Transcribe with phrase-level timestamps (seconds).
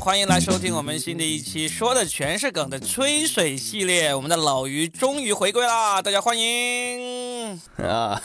[0.00, 4.14] 欢迎来收听我们新的一期，说的全是梗的吹水系列。
[4.14, 8.20] 我们的老于终于回归啦，大家欢迎啊！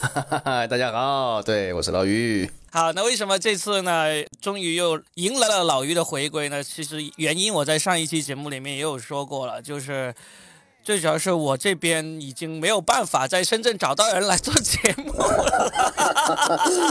[0.68, 2.50] 大家好，对我是老于。
[2.72, 4.06] 好，那为什么这次呢，
[4.40, 6.62] 终于又迎来了老于的回归呢？
[6.62, 10.14] 其实原因我在上一期节目里面也有说过了，就是。
[10.90, 15.72] 最主要是我这边已经没有办法在深圳找到人来做节目了。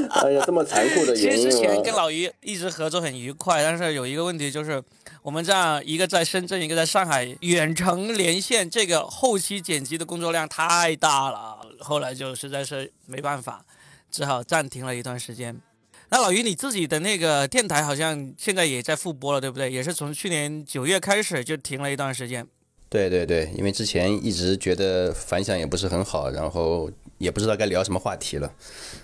[0.23, 4.81] 哎呀，这么残酷的原因其实之前跟老于一直合作很愉快，但是有一个问题就是，
[5.21, 11.57] 我们这样一个在深圳，一个在上海，远程连线，这个后期剪辑的工作量太大了。
[11.81, 13.65] 后来就实在是没办法，
[14.09, 15.59] 只好暂停了一段时间。
[16.07, 19.69] 那老于你自己的那个电台好像现在也在复播了，对不对？
[19.69, 22.47] 也是从去年九月开始就停了一段时间。
[22.89, 26.89] 对对对，因为之前一直觉得反响也不是很好，然后
[27.19, 28.51] 也不知道该聊什么话题了。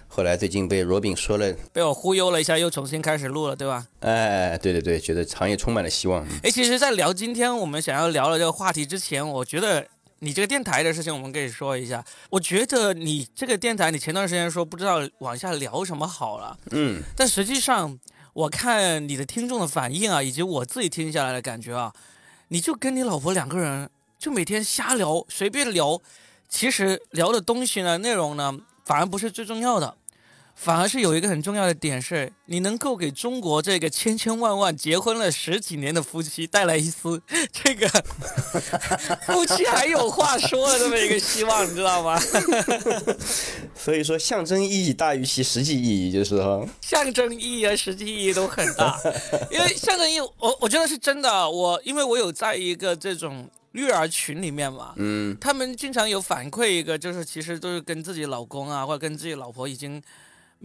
[0.07, 3.85] 后来最近被罗宾说了，被我忽悠了一下，又重新开始录了，对吧？
[3.99, 6.25] 哎，对对对，觉得行业充满了希望。
[6.41, 9.85] 哎，其实，在聊今天我们想要聊的这个话题之前，我觉得
[10.19, 12.03] 你这个电台的事情，我们可以说一下。
[12.31, 17.99] 我觉得你这个电台，你前段时间说不知道往下聊什么好了，嗯，但实际上
[18.33, 21.93] 我看你的听众的反应啊，以及我自己听下来的感觉啊。
[22.55, 26.01] 你就跟你老婆两个人，就每天瞎聊，随便聊，
[26.47, 29.97] 其实聊的东西呢，内容呢，反而不是最重要的。
[30.55, 37.87] 反而是有一个很重要的点是，你能够给中国这个千千万万结婚了十几年的夫妻带来一丝 这个
[39.27, 42.17] 夫妻还有话说的这么一个希望，你知道吗？
[43.75, 48.97] 所以说，象征意义大于其实际意义，就是哈，象征意义和实际意义都很大。
[49.51, 51.47] 因为象征意义，我我觉得是真的。
[51.49, 60.01] 我因为我有在一个这种育儿群里面嘛，嗯，他们经常有反馈一个，就是其实都是跟自己老公啊，或者跟自己老婆已经。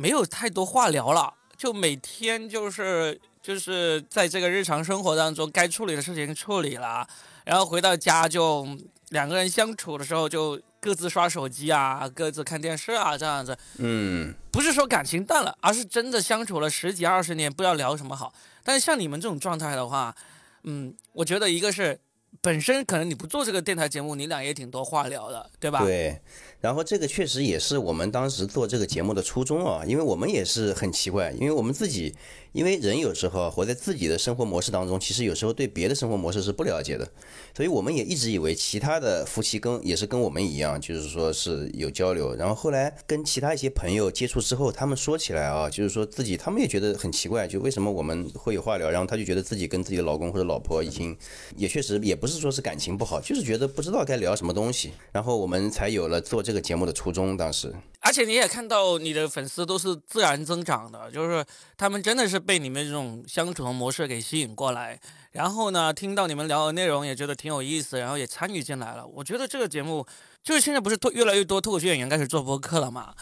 [0.01, 7.07] 没有太多话聊了，就每天就是就是在这个日常生活当中该处理的事情处理了，
[7.45, 8.67] 然后回到家就
[9.11, 13.55] 两个人相处的时候就各自刷手机啊，各自看电视啊这样子。
[13.77, 18.33] 嗯，不是说感情淡了，而是真的相处了十几二十年，不知道聊什么好。
[18.65, 20.17] 但是像你们这种状态的话，
[20.63, 22.01] 嗯，我觉得一个是
[22.43, 25.85] 本身可能你不做这个电台节目，你俩也挺多话聊的，对吧？
[25.85, 26.19] 对。
[26.61, 32.15] 然后这个确实也是我们当时做这个节目的初衷啊，因为我们也是很奇怪，因为我们自己，
[32.53, 37.09] 因为人有时候活在自己的生活模式当中，其实有时候对别的生活模式是不了解的，
[37.55, 42.35] 所以我们也一直以为其他的夫妻跟也是跟我们一样，就是说是有交流。
[42.35, 51.17] 然后后来跟其他一些朋友接触之后，他们说起来啊，就是说自己他们也觉得很奇怪，就为什么我们会有话聊，然后他就觉得自己跟自己的老公或者老婆已经
[51.57, 57.37] 也确实也不是说是感情不好，就是觉得不知道该聊什么东西，然后我们才有了做这个节目的初衷。
[57.37, 61.45] 当时，而且你也看到你的粉丝都是自然增长的，就是
[61.77, 64.99] 他们真的是被你们这种相处的模式给吸引过来，
[65.33, 69.07] 然后呢，听到你们聊的内容也觉得挺有意思，然后也参与进来了。
[69.07, 70.07] 我觉得这个节目
[70.43, 73.15] 就是现在不是越来越多脱口秀演员开始做播客了嘛？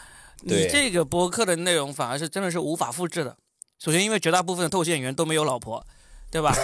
[0.43, 3.35] 你这个播客的内容反而是真的是无法复制的。
[3.77, 5.85] 首先，因为绝大部分的脱口秀演员都没有老婆。
[6.31, 6.55] 对吧？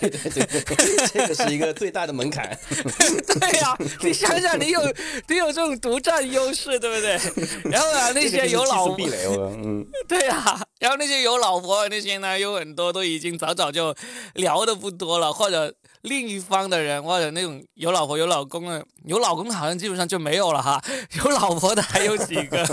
[0.00, 2.58] 对 对对， 这个是一个最大的门槛。
[3.40, 4.80] 对呀，你想想，你有
[5.28, 7.70] 你有这种独占优势，对不对？
[7.70, 9.06] 然后啊，那些有老婆，
[9.56, 13.94] 嗯，对呀，然后那些有老婆的那些呢，有很多都已经早早就
[14.34, 20.82] 聊的不多了，或者另一方的人，或者那种有老婆有老公的，有老公好像基本上就没有了哈，
[21.24, 22.58] 有老婆的还有几个。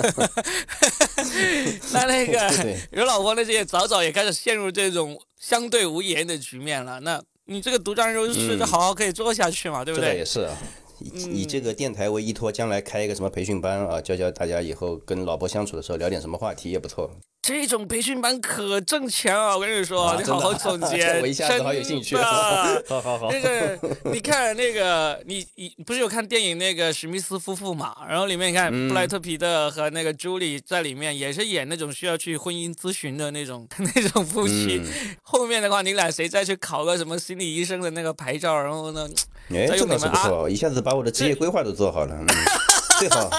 [1.93, 5.21] 那那个有老婆那些早早也开始陷入这种。
[5.39, 10.09] 相对无言的局面了，那你这个独占优势就好好可以做下去嘛，对不对？
[10.09, 10.57] 这也是啊，
[10.99, 17.11] 以以这个电台为依托，将来开一个什么培训班啊，教教大家以后跟老婆相处的时候聊点什么话题也不错。
[17.47, 19.55] 这种培训班可挣钱啊！
[19.55, 22.13] 我跟你说，你好好总结， 我一下子好有兴趣。
[22.89, 23.31] 好好好。
[23.31, 23.79] 那个，
[24.11, 27.95] 你看那个，你你不是有看电影那个史密斯夫妇嘛？
[28.09, 33.65] 然后里面你看布莱特皮特和那个朱莉在里面也是演那种需要去婚姻咨询的那种
[33.95, 34.81] 那种夫妻。
[35.21, 38.61] 后面的话，你俩谁再去考个什么心理医生的那个牌照？
[38.61, 39.07] 然后呢？
[39.51, 42.25] 哎，这个是不错，一下子把我的职业规划都做好了。
[42.99, 43.29] 最好，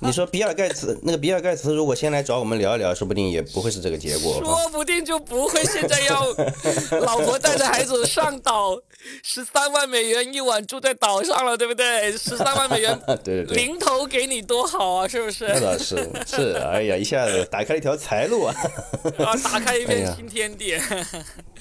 [0.00, 4.40] 你说比尔盖茨那个比尔盖茨如果先来找我们聊一聊，说不定也不会是这个结果。
[4.42, 6.26] 说不定就不会现在要
[7.00, 8.76] 老婆带着孩子上岛，
[9.22, 12.12] 十三万美元一晚住在岛上了，对不对？
[12.12, 15.46] 十三万美元， 对对对，零头给你多好啊，是不是？
[15.48, 15.96] 那倒是
[16.26, 18.54] 是，哎呀，一下子打开了一条财路啊！
[19.18, 20.78] 啊，打开一片新天地。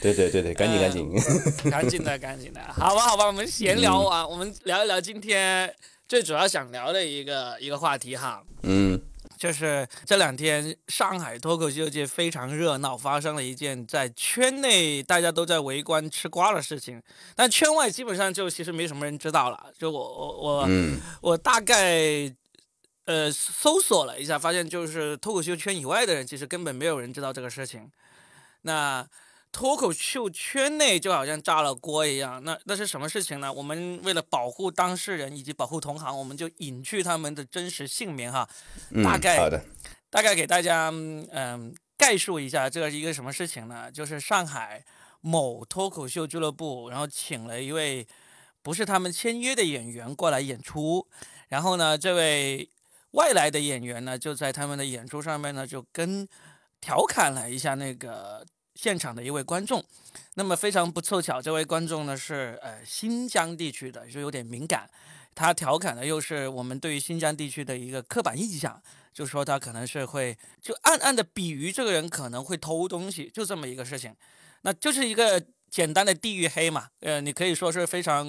[0.01, 1.09] 对对对对，赶紧赶紧，
[1.71, 5.73] 赶紧的赶紧的，好吧好吧，我们闲聊完，我们聊一聊今天。
[6.07, 9.01] 最主要想聊的一个一个话题哈，嗯，
[9.37, 17.01] 就是这两天上海脱口秀界非常热闹，发生了一件在圈内大家都在围观吃瓜的事情，
[17.35, 19.71] 但圈外基本上就其实没什么人知道了。
[19.77, 22.31] 就我我我、嗯我大概
[23.05, 27.89] 呃搜索了一下，发现就是脱口秀圈以外的人，其实根本没有人知道这个事情。
[28.61, 29.05] 那
[29.53, 33.53] 脱口秀圈内就好像炸了锅一样，那那是什么事情呢？
[33.53, 38.49] 我们为了保护当事人以及保护同行，我们就隐去他们的真实姓名哈，
[38.89, 39.63] 嗯，大概好的，
[40.09, 43.89] 大概给大家嗯、呃概述一下，这是一个什么事情呢？
[43.91, 44.83] 就是上海
[45.21, 48.05] 某脱口秀俱乐部，然后请了一位
[48.63, 51.07] 不是他们签约的演员过来演出，
[51.49, 52.67] 然后呢，这位
[53.11, 56.27] 外来的演员呢，就在他们的演出上面呢，就跟
[56.81, 59.83] 调侃了一下那个现场的一位观众。
[60.35, 64.89] 那么非常不凑巧，这位观众呢是呃新疆地区的，就有点敏感。
[65.35, 68.79] 他调侃的又是我们对于新疆地区的一个刻板印象，
[69.11, 74.15] 就说他可能是会就暗暗的比喻这个人可能会偷东西，就这么一个事情。
[74.61, 78.27] 那就是一个简单的地域黑嘛，呃，你可以说是非常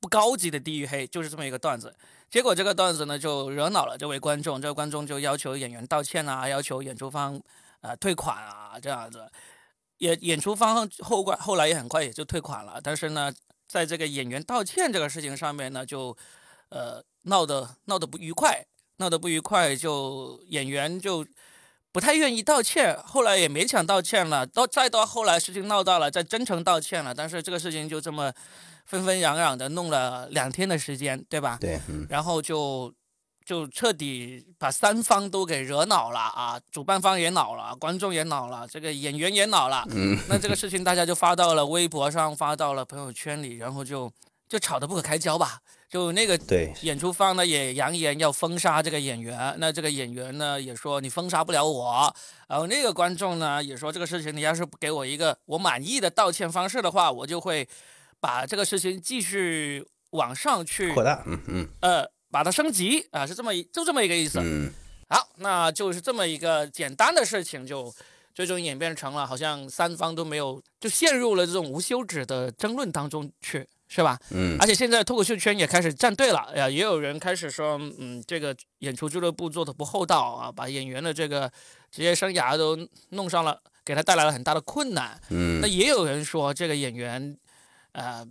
[0.00, 1.94] 不高级的地域黑，就是这么一个段子。
[2.28, 7.40] 结果这个段子呢，就惹恼了这位观众，这位观众就要求演员道歉啊，要求演出方
[7.80, 9.30] 呃退款啊，这样子。
[9.98, 13.32] 演演出方后关后来也很快也就退款了，但是呢，
[13.68, 16.16] 在这个演员道歉这个事情上面呢，就
[16.70, 21.26] 呃闹得闹得不愉快，闹得不愉快，就演员就
[21.92, 28.32] 不太愿意道歉，后来也勉强道歉了，到再到后来事情闹大了，再真诚道歉了，但是这个事情就这么
[28.84, 31.56] 纷纷攘攘的弄了两天的时间，对吧？
[31.60, 32.04] 对，嗯。
[32.10, 32.92] 然后就
[33.44, 36.58] 就彻底把三方都给惹恼了啊！
[36.70, 39.86] 主办方也恼了，观众也恼了，这个演员也恼了。
[39.90, 44.10] 嗯，那这个事情大家就发到了微博上，发到了朋友圈里，然后就
[44.48, 45.60] 就吵得不可开交吧。
[45.90, 52.12] 就那个对，演出方呢也扬言要封杀这个演员，那这个演员呢也说你封杀不了我，
[52.48, 57.68] 然后那个观众呢也说这个事情你要是不给我一个我满意的道歉方式的话，我就会
[58.18, 64.40] 把这个事情继续往上去扩大，嗯嗯呃，把它升级啊，是这么一就这么一个意思。
[64.42, 64.68] 嗯，
[65.08, 67.94] 好，那就是这么一个简单的事情，就
[68.34, 74.18] 最终演变成了好像三方都没有，就陷入了这种无休止的争论当中去，是吧？
[74.32, 81.48] 嗯而且现在脱口秀圈也开始站队了，呀，也有人开始说，嗯，这个演出俱乐部做的不厚道啊，把演员的这个
[81.92, 82.76] 职业生涯都
[83.10, 85.20] 弄上了，给他带来了很大的困难。
[85.30, 87.38] 嗯那也有人说这个演员，
[87.92, 88.26] 呃，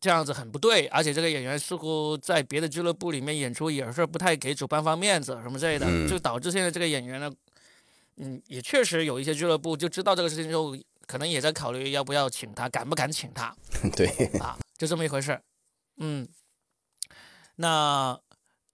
[0.00, 7.32] 这样子很不对，而且这个演员似乎在别的俱乐部里面演出也是不太给主办方面子什么之类的，嗯就导致现在这个演员呢，
[8.18, 13.54] 嗯，也确实有一些俱乐部就知道这个事情之后，可能也在考虑要不要请他，敢不敢请他
[13.96, 14.06] 对，
[14.38, 15.40] 啊，就这么一回事。
[15.98, 16.28] 嗯，
[17.56, 18.18] 那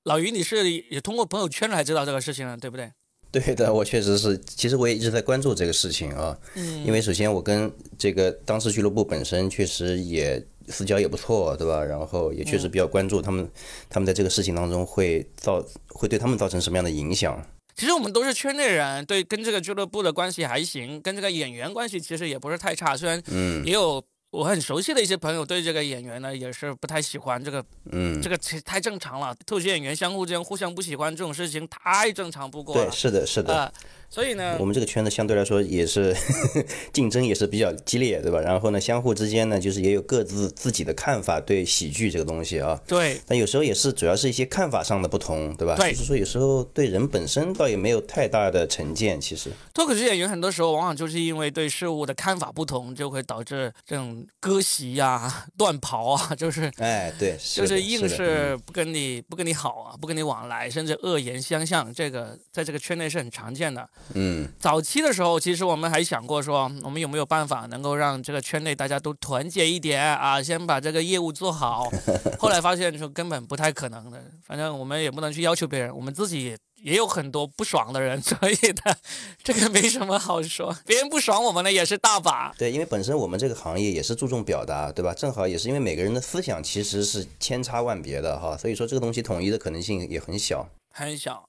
[0.02, 2.92] 老于，你是也通过朋友圈来知道这个事情了，对不对？
[3.32, 11.82] 对的，我确实是，其实我也一直在关注这个事情啊，嗯，因为首先我跟这个当时俱乐部本身确实也私交也不错，对吧？
[11.82, 13.48] 然后也确实比较关注他们，
[13.88, 17.40] 他们在这个事情当中会造会对他们造成什么样的影响？
[17.76, 22.96] 其实我们都是圈内人，对，跟这个俱乐部的关系还行，跟这个演员关系其实也不是太差。
[22.96, 24.00] 虽然嗯也有
[24.30, 29.34] 我很熟悉的一些朋友对这个演员呢也是不太喜欢，这个嗯，这个其实太正常了。
[29.44, 33.54] 脱口秀演员相互之间互相不喜欢这种事情太正常不过了对，是的，是的。
[33.54, 33.72] 啊、
[34.14, 36.14] 所以呢我，们这个圈子相对来说也是
[36.94, 38.38] 竞争也是比较激烈，对吧？
[38.40, 42.80] 然后呢，相互之间呢，就是也有各自自己的看法对喜剧这个东西啊。
[42.86, 45.74] 对但有时候也是主要是一些看法上的不同，对吧？
[45.76, 49.50] 对就是说有时候对人本身倒也没有太大的成见，其实。
[49.74, 63.88] 脱口秀演员很多时候往往就是因为对事物的看法不同，就会导致这种割席呀、 断袍啊，就是哎，对，的就是硬是不跟你不跟你好啊，不跟你往来，甚至恶言相向，这个在这个圈内是很常见的。
[64.12, 71.90] 嗯早期的时候，其实我们还想过说，我们有没有办法能够让这个圈内大家都团结一点啊，先把这个业务做好。
[72.38, 78.94] 后来发现说根本不太可能的，反正我们也不能去要求别人，我们自己也有很多不爽的人，所以呢，
[79.42, 80.76] 这个没什么好说。
[80.84, 82.54] 别人不爽我们的也是大把。
[82.58, 85.14] 对，因为本身我们这个行业也是注重表达，对吧？
[85.14, 90.68] 正好也是因为每个人的思想其实是千差万别的哈，所以说这个东西统一的可能性也很小。
[90.92, 91.44] 很小。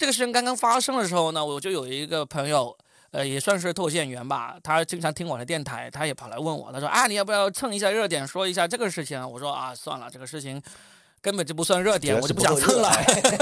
[0.00, 2.74] 这个事情刚刚发生的时候呢，我就有一个朋友，
[3.10, 9.30] 呃，也算是脱线员吧，他经常听我的电台，他也跑来问我，他说啊，你要不要蹭一下热点，说一下这个事情？
[9.30, 10.58] 我说啊，算了，这个事情
[11.20, 12.90] 根本就不算热点，我就不想蹭了。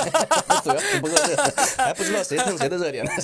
[0.64, 1.36] 主要是不够热，
[1.76, 3.12] 还不知道谁蹭谁的热点呢。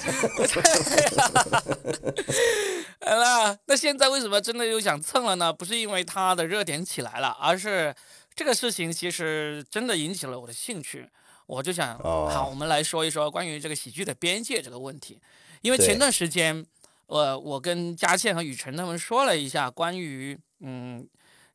[3.05, 5.53] 好了，那现在为什么真的又想蹭了呢？
[5.53, 7.93] 不是因为它的热点起来了，而是
[8.37, 11.11] 这个事情其实真的引起了我的兴趣。
[11.47, 12.29] 我就想，哦。
[12.33, 15.21] 好，我们来说一说关于这个喜剧的边界这个问题，
[15.63, 16.65] 因为前段时间，
[17.07, 21.07] 呃，我跟佳倩和雨辰他们说了一下关于嗯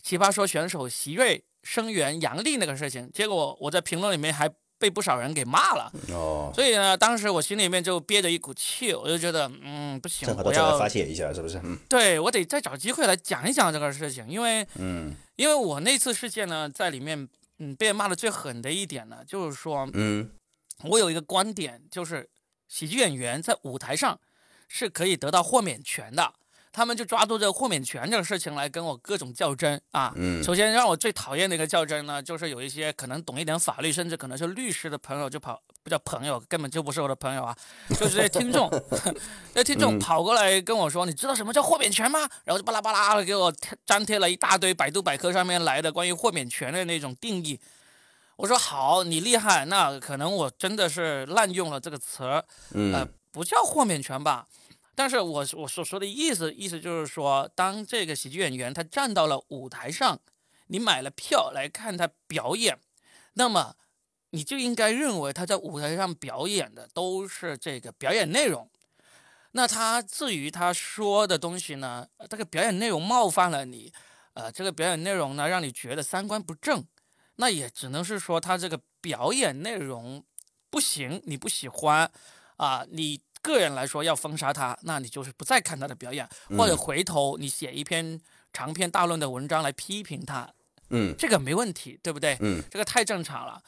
[0.02, 11.60] 奇葩说选手席瑞声援杨笠那个事情，结果我在评论里面还被不少人给骂了，哦，所以呢，当时我心里面就憋着一股气，我就觉得，嗯，不行我要发泄一下，是不是？
[11.64, 11.78] 嗯。
[11.90, 15.14] 对我得再找机会来讲一讲这个事情，因为嗯。
[15.36, 17.28] 因为我那次事件呢，在里面，
[17.60, 20.32] 嗯，被骂的最狠的一点呢，就是说嗯
[20.84, 22.30] 我有一个观点，就是
[22.68, 24.20] 喜剧演员在舞台上
[24.68, 26.34] 是可以得到豁免权的。
[26.72, 30.14] 他们就抓住这个豁免权这个事情来跟我各种较真啊。
[30.16, 37.56] 嗯首先让我最讨厌的一个较真呢，就是有一些可能懂一点法律，甚至可能是律师的朋友就跑，不叫朋友，根本就不是我的朋友啊，
[37.90, 38.70] 就是这些听众
[39.54, 42.20] 那听众嗯跑过来跟我说，你知道什么叫豁免权吗？
[42.46, 43.54] 然后就巴拉巴拉的给我
[43.86, 47.60] 粘贴了一大堆百度百科上面来的关于豁免权的那种定义。
[48.36, 54.46] 我说好，你厉害，那可能我真的是滥用了这个词儿，呃嗯，不叫豁免权吧。
[55.00, 60.20] 但是我我所说的意思，意思就是说，当这个喜剧演员他站到了舞台上，
[60.68, 62.78] 你买了票来看他表演，
[63.36, 63.78] 那么
[64.32, 68.70] 你就应该认为他在舞台上表演的都是这个表演内容。
[69.54, 73.94] 那他至于他说的东西呢，这个表演内容冒犯了你，
[74.34, 76.86] 呃，这个表演内容呢让你觉得三观不正，
[77.38, 80.26] 那也只能是说他这个表演内容
[80.70, 82.12] 不行，你不喜欢
[82.58, 86.28] 啊、你个人来说要封杀他，那你就是不再看他的表演，
[86.58, 88.20] 或者嗯回头你写一篇
[88.52, 90.50] 长篇大论的文章来批评他，
[90.90, 92.38] 嗯这个没问题，对不对？
[92.42, 93.62] 嗯这个太正常了。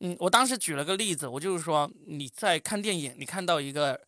[0.00, 4.00] 嗯，我当时举了个例子，我就是说你在看电影，你看到一个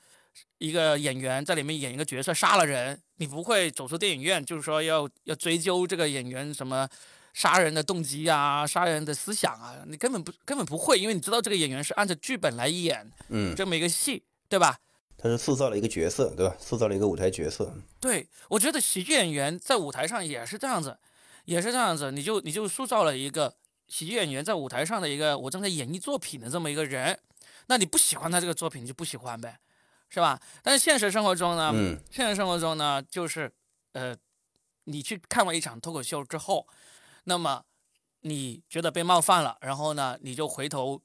[0.56, 6.88] 一个演员在里面演一个角色杀了人，你不会走出电影院，就是说要要追究这个演员什么
[7.34, 14.78] 杀人的动机啊、杀人的思想啊，你根本不根本不会，因为你知道这个演员是按照剧本来演嗯，这么一个戏，对吧？
[15.22, 16.56] 他是塑造了一个角色，对吧？
[16.58, 17.72] 塑造了一个舞台角色。
[18.00, 20.98] 对，我觉得喜剧演员在舞台上也是这样子，
[21.44, 23.54] 也是这样子，你就你就塑造了一个
[23.86, 27.16] 喜剧演员在舞台上的一个我正在演绎作品的这么一个人，
[27.66, 29.60] 那你不喜欢他这个作品你就不喜欢呗，
[30.08, 30.40] 是吧？
[30.60, 33.52] 但是现实生活中呢，嗯现实生活中呢，就是
[33.92, 34.16] 呃，
[34.84, 36.66] 你去看完一场脱口秀之后，
[37.24, 37.62] 那么
[38.22, 41.00] 你觉得被冒犯了，然后呢，你就回头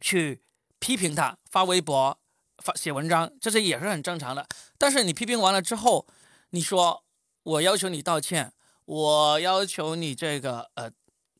[0.00, 0.40] 去
[0.78, 2.18] 批评他，发微博、
[2.58, 4.46] 发写文章，这些也是很正常的。
[4.78, 6.06] 但是你批评完了之后，
[6.50, 7.04] 你说
[7.42, 8.52] 我要求你道歉，
[8.84, 10.90] 我要求你这个呃，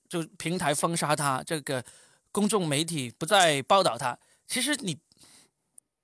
[0.08, 1.85] 就平台封杀他，这个
[2.32, 4.99] 公众媒体不再报道他，其实你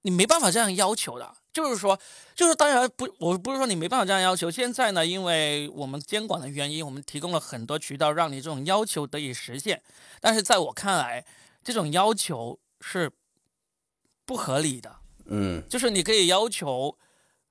[0.02, 1.34] 你没办法这样要求的。
[1.52, 2.00] 就是说，
[2.34, 4.50] 就是当然不，我不是说你没办法这样要求。
[4.50, 9.82] 现在呢，因为我们监管的原因，我们提供了很多渠道让你这种要求得以实现。
[10.18, 11.22] 但是在我看来，
[11.62, 13.12] 这种要求是
[14.24, 14.96] 不合理的。
[15.26, 16.96] 嗯就是你可以要求，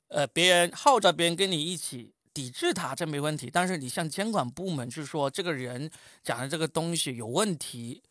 [0.08, 3.50] 呃，别人号召别人跟你一起抵制他，这没问题。
[3.52, 5.90] 但是你向监管部门去说这个人
[6.24, 8.02] 讲的这个东西有问题，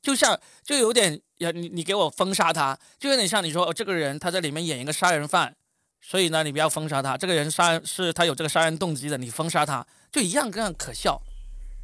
[0.00, 5.56] 就像就有点要，你你给我封杀他，就有点像你说、哦、这个人他在里面演一个杀人犯，
[6.00, 7.16] 所以呢你不要封杀他。
[7.16, 11.20] 这个人杀人是他有这个杀人动机的，你封杀他就一样这样可笑。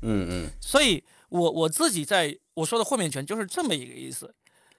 [0.03, 4.33] 嗯嗯所以我我自己在我说的豁免权就是这么一个意思，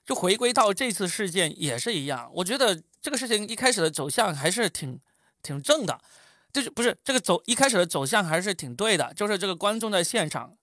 [0.06, 2.30] 就回归到这次事件也是一样。
[2.34, 5.00] 我觉得这个事情一开始的走向还是挺
[5.42, 6.00] 挺正的，
[6.54, 10.54] 就是不是这个走一开始的走向还是挺对的，就是这个观众在现场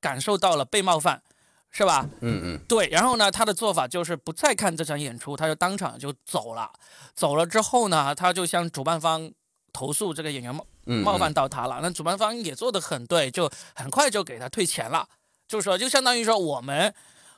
[0.00, 1.22] 感受到了被冒犯，
[1.70, 2.08] 是吧？
[2.20, 6.70] 嗯嗯对，然后呢，他的做法就是不再看这场演出，他就当场就走了。
[7.14, 9.30] 走了之后呢，他就向主办方
[9.72, 11.80] 投诉这个演员冒嗯，冒犯到他了。
[11.82, 15.08] 那主办方也做得很对，就很快就给他退钱了。
[15.46, 16.92] 就是说，就相当于说我们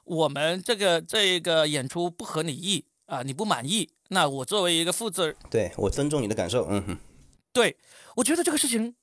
[0.04, 6.66] 我们这个这个演出不合你意啊、你不满意，那我作为一个负责，对我尊重你的感受。
[6.70, 6.98] 嗯哼，
[7.52, 7.76] 对
[8.16, 8.94] 我觉得这个事情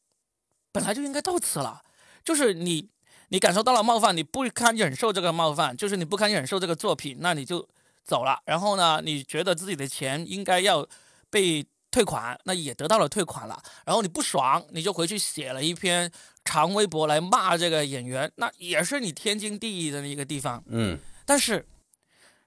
[0.71, 1.81] 本来就应该到此了。
[2.23, 2.89] 就是你
[3.29, 7.67] 你感受到了冒犯，你不堪忍受这个冒犯，就是你不堪忍受这个作品，那你就
[8.03, 8.41] 走了。
[8.45, 10.87] 然后呢，你觉得自己的钱应该要
[11.29, 13.61] 被退款，那也得到了退款了。
[13.85, 16.09] 然后你不爽，你就回去写了一篇
[16.45, 20.63] 长微博来骂这个演员，那也是你天经地义的一个地方。
[20.67, 21.65] 嗯但是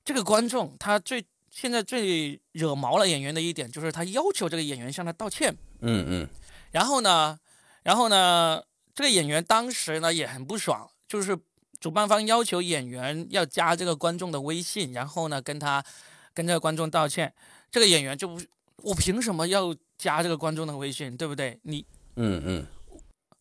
[0.05, 5.55] 这个观众他最现在最惹毛了演员的一点就是他要求这个演员向他道歉。
[5.81, 6.29] 嗯嗯
[6.73, 7.39] 然后呢，
[7.83, 8.63] 然后呢，
[8.95, 11.39] 这个演员当时呢也很不爽，就是
[11.79, 15.85] 主办方要求演员要加这个观众的微信，然后呢跟他
[16.33, 17.33] 跟这个观众道歉。
[17.71, 18.41] 这个演员就不，
[18.83, 21.59] 我凭什么要加这个观众的微信，对不对？
[21.62, 21.85] 你
[22.16, 22.66] 嗯嗯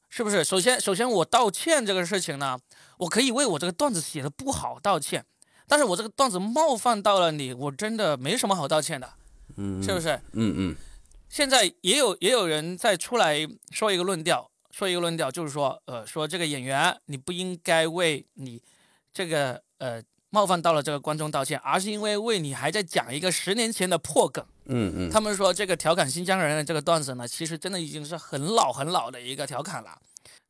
[0.09, 0.43] 是不是？
[0.43, 2.59] 首先，首先我道歉这个事情呢，
[2.99, 5.25] 我可以为我这个段子写的不好道歉，
[5.67, 9.11] 但是我这个段子冒犯到了你，我真的没什么好道歉的，
[9.57, 10.09] 嗯，是不是？
[10.33, 10.75] 嗯嗯
[11.29, 13.39] 现在也有也有人在出来
[13.71, 18.61] 说一个论调，说一个论调，就是说，呃，说这个演员你不应该为你
[19.11, 19.99] 这个呃
[20.29, 24.45] 冒犯到了这个观众道歉，而是因为为你还在讲一个十年前的破梗。
[24.65, 29.99] 嗯嗯，他们说这个调侃新疆人的这个段子呢，其实真的已经是很老很老的一个调侃了。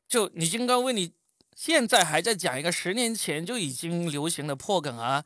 [0.08, 1.12] 就你应该为你
[1.55, 5.24] 现在还在讲一个十年前就已经流行的破梗啊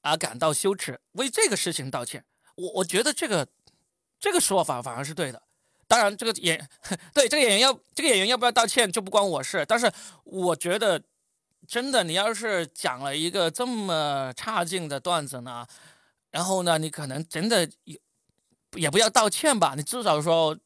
[0.00, 2.24] 而感到羞耻，为这个事情道歉。
[2.54, 3.46] 我我觉得这个
[4.18, 5.42] 这个说法反而是对的。
[5.86, 6.68] 当然，这个演
[7.12, 9.64] 对这个演员要这个演员要不要道歉就不关我事。
[9.66, 9.90] 但是
[10.24, 11.02] 我觉得
[11.66, 15.66] 真的，你要是讲了一个这么差劲的段子呢，
[16.30, 17.98] 然后呢，你可能真的有
[18.76, 20.56] 也不要道歉吧，你至少说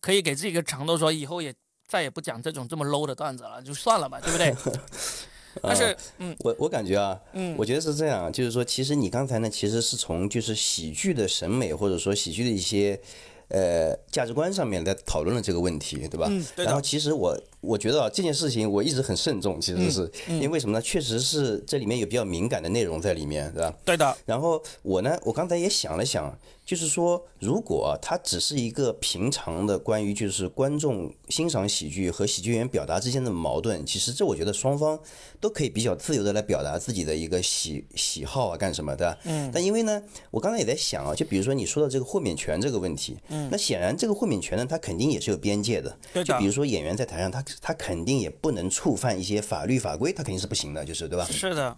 [0.00, 1.54] 可以给自己一个承诺，说以后也
[1.86, 4.54] 再也不讲这种这么 low 的段子了，就算了吧，对不对？
[5.62, 13.00] 但是，嗯我我感觉啊，嗯，我觉得是这样，就是说，其实你刚才呢，其实是从就是喜剧的审美或者说喜剧的一些
[13.48, 16.26] 呃价值观上面来讨论了这个问题，对吧？
[16.28, 20.82] 嗯对然后其实我我觉得啊，这件事情我一直很慎重，其实是、嗯因为为什么呢？
[20.82, 23.74] 确实是这里面有比较敏感的内容在里面，对吧？
[23.84, 34.98] 对的，然后我呢，我刚才也想了想，就是说，如果它只是一个平常的关于就是观众欣赏喜剧和喜剧演员表达之间的矛盾，其实这我觉得双方
[35.40, 39.16] 都可以比较自由的来表达自己的一个喜喜好啊，干什么的。
[39.24, 39.50] 嗯。
[39.52, 45.96] 但因为呢，我刚才也在想啊，就比如说你说到这个豁免权这个问题，嗯，那显然这个豁免权呢，它肯定也是有边界的。
[46.12, 51.24] 对的就比，如说演员在台上，他他肯定也不能触犯一些法律法规，他肯定是不行的，就是对吧？
[51.24, 51.76] 是的，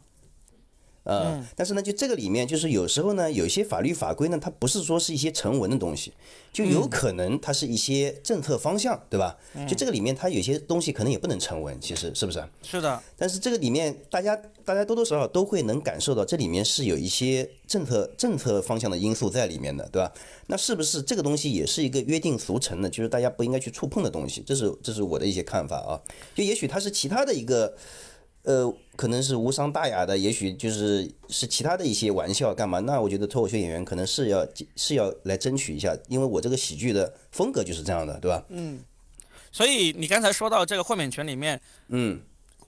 [1.07, 6.13] 呃，但是呢，就这个里面，就是有时候呢，有一些法律法规呢，它不是说是一些成文的东西，
[6.53, 9.37] 就有可能它是一些政策方向，对吧？
[9.69, 12.43] 就这个里面，它有些东西可能也不能成文，其实是不是？
[12.63, 20.13] 是的，但是这个里面，大家大家多多少少都会能感受到，这里面是有一些政策政策方向的因素在里面的，对吧？
[20.49, 24.43] 那是不是这个东西也是一个约定俗成的，就是大家不应该去触碰的东西？
[24.45, 26.01] 这是这是我的一些看法啊。
[26.35, 27.73] 就也许它是其他的一个，
[28.47, 32.79] 呃，可能是无伤大雅的，也许就是是其他的一些玩笑干嘛？
[32.81, 38.45] 那我觉得脱口秀演员可能是要是要来争取一下，因为我这个喜剧的风格就是这样的，对吧？
[38.49, 38.81] 嗯
[39.51, 42.21] 所以你刚才说到这个豁免权里面，嗯，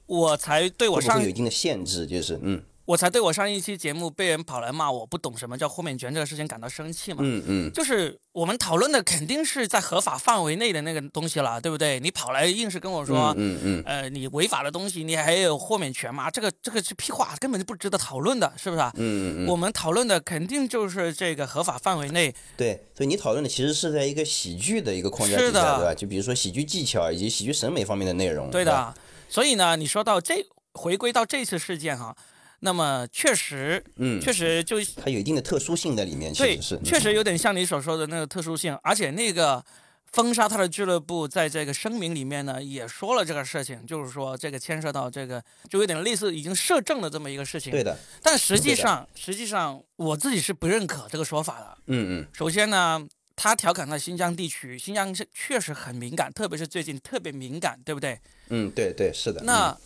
[0.07, 2.07] 我才对我上会会有一定的限制？
[2.07, 7.19] 就是嗯我才对我上一期节目被人跑来骂我不懂什么叫豁免权这个事情感到生气嘛。
[7.21, 12.01] 嗯嗯，就是我们讨论的肯定是在合法范围内的那个东西了，对不对？
[12.01, 16.31] 你跑来硬是跟我说，嗯嗯呃，你违法的东西你还有豁免权吗？
[16.31, 18.91] 这个这个是屁话，根本就不值得讨论的，是不是啊？
[18.95, 19.47] 嗯嗯嗯。
[19.49, 25.95] 我们讨论的肯定就是这个合法范围内，对，所以你讨论的其实是在一个喜剧的一个框架是的底下，对吧？
[25.95, 28.51] 就比如说喜剧技巧以及喜剧审美方面的内容。
[28.51, 28.95] 对，的。
[29.29, 32.17] 所以呢，你说到这回归到这次事件哈，
[32.61, 39.65] 那么确实嗯，确实就它有一定的特殊性在里面，其对实是，确实有点像你所说的那个特殊性，而且那个
[40.07, 47.71] 封杀他的俱乐部在这个声明里面呢也说了这个事情，就是说这个牵涉到这个就有点类似已经摄政的这么一个事情。
[47.71, 51.79] 对的，但实际上实际上我自己是不认可这个说法的。
[51.87, 58.19] 嗯嗯首先呢，他调侃了新疆地区，新疆是确实很敏感，特别是最近特别敏感，对不对？
[58.49, 59.43] 嗯，对对是的。
[59.45, 59.77] 那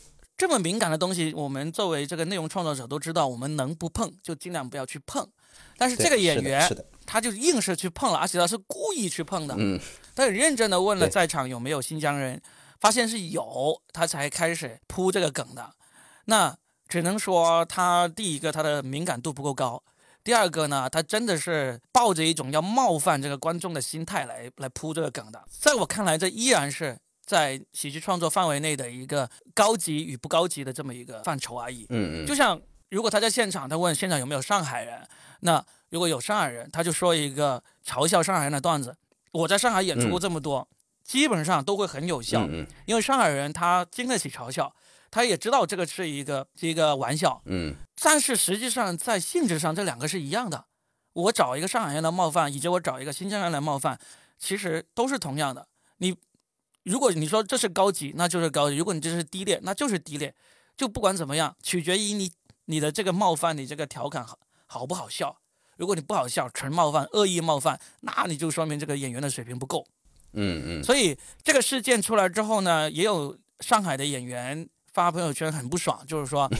[0.42, 5.24] 这么敏感的东西，我们作为这个内容创作者都知道，我们能不碰就尽量不要去碰。
[5.78, 6.68] 但是这个演员，
[7.06, 9.54] 他就硬是去碰了，而且他是故意去碰的。
[9.56, 9.78] 嗯
[10.16, 12.42] 他很认真的问了在场有没有新疆人，
[12.80, 15.74] 发现是有，他才开始铺这个梗的。
[16.24, 16.56] 那
[16.88, 19.80] 只能说他第一个他的敏感度不够高，
[20.24, 25.44] 第二个呢，他真的是抱着一种要冒犯这个观众的心态来来铺这个梗的。
[25.48, 31.86] 在我看来，这依然是在喜剧创作范围内的一个高级与不高级的这么一个范畴而已。
[31.90, 35.06] 嗯嗯，就像如果他在现场，他问现场有没有上海人，
[35.40, 38.96] 那如果有上海人，他就说一个嘲笑上海人的段子。
[39.32, 40.68] 我在上海演出过这么多，
[41.04, 44.74] 基本上都会很有效，嗯因为上海人他经得起嘲笑，
[45.10, 50.66] 他也知道这个是一个是一个玩笑，嗯但是实际上在性质上这两个是一样的。
[51.14, 53.98] 我找一个上海人来冒犯，以及我找一个新疆人来冒犯，
[54.38, 55.68] 其实都是同样的。
[55.98, 56.16] 你
[56.84, 60.34] 如果你说这是高级，那就是高级；如果你这是低劣，那就是低劣。
[60.76, 62.30] 就不管怎么样，取决于你
[62.64, 65.36] 你的这个冒犯，你这个调侃好好不好笑。
[65.76, 69.86] 如果你不好笑，纯冒犯、恶意冒犯，那你就说明这个演员的水平不够。
[70.32, 76.50] 嗯嗯所以这个事件出来之后呢，也有上海的演员发朋友圈很不爽，就是说，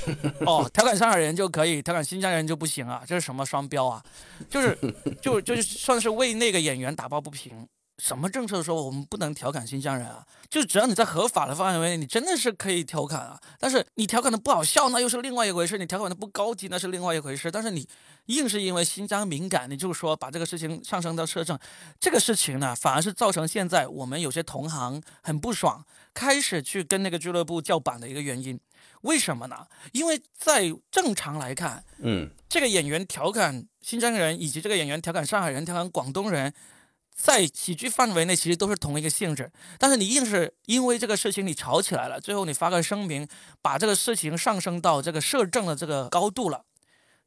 [0.46, 4.02] 哦，调侃上海人就可以，调侃新疆人就不行啊，这是什么双标啊？
[4.50, 4.78] 就是
[5.20, 7.66] 就就是算是为那个演员打抱不平。
[8.03, 10.27] 什么政策说我们不能调侃新疆人啊？
[10.51, 13.41] 就只要你在合法的范围内，你真的是可以调侃啊。
[13.61, 17.49] 但是你调侃的不好笑，那又是另外一回事；你调侃的不高级，那是另外一回事。
[17.49, 17.88] 但是你
[18.27, 21.57] 硬是因为新疆敏感，你就说把这个事情上升到摄政，
[22.01, 28.59] 这个事情呢，反而是造成现在我们有些同行很不爽，开始去跟那个俱乐部叫板的一个原因。
[29.03, 29.65] 为什么呢？
[29.93, 36.53] 因为在正常来看，嗯，这个演员调侃新疆人，以及这个演员调侃上海人、调侃广东人，
[37.14, 39.51] 在喜剧范围内其实都是同一个性质。
[39.79, 43.27] 但是你硬是因为这个事情你吵起来了，最后你发个声明，
[43.61, 46.64] 把这个事情上升到这个摄政的这个高度了，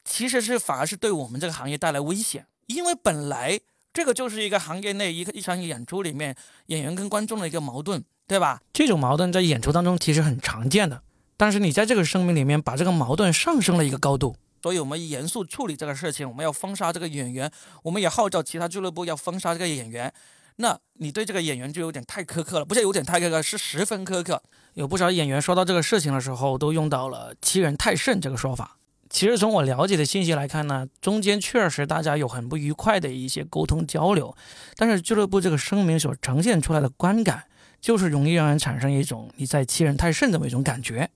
[0.03, 2.47] 其实是反而是对我们这个行业带来危险。
[2.67, 3.59] 因为本来
[3.93, 8.61] 这个就是一个行业内一个一场演出里面演员跟观众的一个矛盾，对吧？
[8.73, 11.01] 这种矛盾在演出当中其实很常见的。
[11.37, 17.51] 但是你在这个声明里面把这个矛盾上升了一个高度，所以我们严肃处理这个事情，我们要封杀这个演员，
[17.83, 20.11] 我们也号召其他俱乐部要封杀这个演员。
[20.55, 24.41] 那你对这个演员就有点太苛刻了，不是有点太苛刻，是十分苛刻。
[24.73, 28.77] 有不少演员说到这个事情的时候，都用到了“欺人太甚”这个说法。
[29.07, 34.35] 其实从我了解的信息来看呢，中间确实大家有很不愉快的一些沟通交流，
[34.77, 37.43] 但是俱乐部这个声明所呈现出来的观感，
[37.79, 41.11] 就是容易让人产生一种你在欺人太甚这么一种感觉。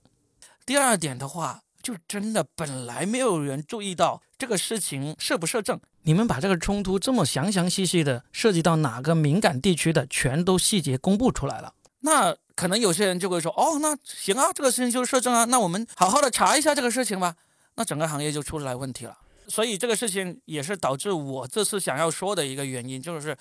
[0.64, 5.80] 第二点的话，就真的本来没有人注意到这个事情涉不涉政。
[6.02, 11.74] 你们把这个冲突这么详详细细的涉及到哪个敏感地区的，全都细节公布出来了。
[12.00, 17.36] 那可能有些人就会说，哦，那行啊，这个事情就是涉政啊，那我们好好的查一下这个事情吧。
[17.76, 19.18] 那整个行业就出来问题了。
[19.48, 23.36] 所以这个事情也是导致我这次想要说的一个原因，就是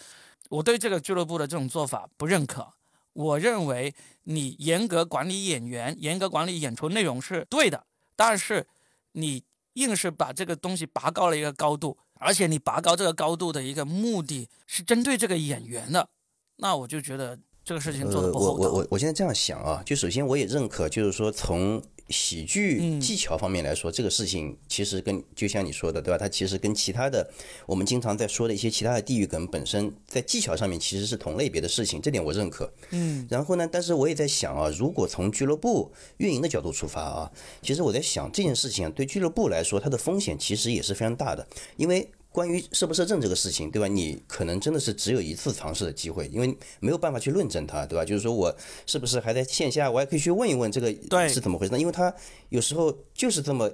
[0.49, 2.67] 我对这个俱乐部的这种做法不认可。
[3.13, 7.85] 我认为你严格管理演员，严格管理演出内容是对的，
[8.19, 8.67] 但是
[9.13, 16.09] 你硬是把这个东西拔高了一个高度，而且你拔高这个高度的一个目的是针对这个演员的，
[16.57, 18.53] 那我就觉得这个事情做的不好。
[18.53, 21.79] 我我我我现在这样想啊，就首先我也认可，就是说从。
[22.09, 26.17] 喜剧技巧方面来说，这个事情其实跟就像你说的，对吧？
[26.17, 27.31] 它其实跟其他的
[27.67, 32.73] 我们经常在说的一些其他的地域梗本身在技巧上面其实是同类别的事情，这点我认可。
[32.89, 33.27] 嗯。
[33.29, 42.09] 然后呢，但是我也在想啊，如果从俱乐部运营的角度出发啊，其实我在想这件事情对俱乐部来说，它的风险其实也是非常大的，因为。
[42.31, 43.87] 关于摄不摄政这个事情，对吧？
[43.87, 48.05] 你可能真的是只有一次尝试的机会，因为没有办法去论证它，对吧？
[48.05, 50.93] 就是说我是不是还在线下，我还可以去问一问这个
[51.27, 51.71] 是怎么回事？
[51.71, 51.79] 呢？
[51.79, 52.13] 因为它
[52.49, 53.67] 有时候就是这么，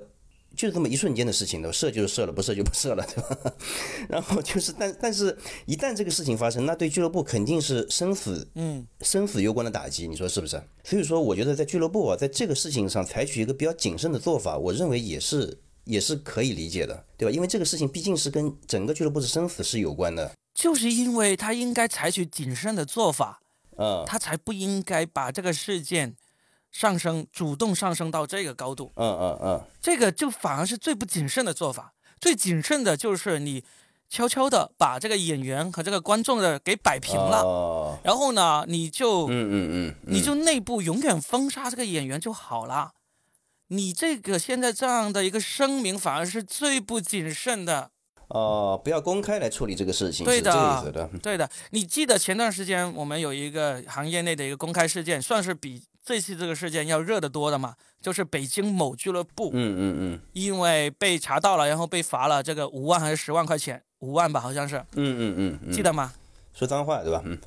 [0.56, 3.54] 就是这么一瞬间的事情的，射就是射了，不射就不射了，对吧？
[4.08, 10.62] 然后就是，但但是一旦这个事情发生，那对俱乐部肯定是生死，嗯，生死攸关的打击，你说是不是？
[10.86, 15.58] 所以说，我觉得在俱乐部啊，在这个事情上采取一个比较谨慎的做法，我认为也是。
[15.86, 17.34] 也是可以理解的，对吧？
[17.34, 20.32] 因为这个事情毕竟是跟整个俱乐部的生死是有关的。
[20.54, 23.42] 就是因为他应该采取谨慎的做法，
[23.78, 26.16] 嗯，他才不应该把这个事件
[26.72, 28.92] 上升，主动上升到这个高度。
[28.96, 31.94] 嗯嗯嗯，这个就反而是最不谨慎的做法。
[32.20, 33.64] 最谨慎的就是你
[34.10, 42.94] 悄悄的把这个演员和这个观众的给摆平了，然后呢，你就嗯嗯嗯，你就内部永远封杀这个演员就好了。
[43.68, 47.92] 你这个现在这样的一个声明，反而是最不谨慎的。
[48.30, 51.48] 哦，不要公开来处理这个事情，对的，对的。
[51.70, 57.76] 你记得前段时间我们有一个行业内的一个公开事件，算是比这次这个事件要热得多的嘛？
[58.02, 63.84] 就是北京某俱乐部，嗯嗯嗯，因为被查到了，然后被罚了这个五万还是十万块钱？
[64.00, 64.78] 五万吧，好像是。
[64.94, 66.14] 嗯嗯嗯，记得吗？
[66.54, 67.22] 说脏话对吧？
[67.26, 67.38] 嗯。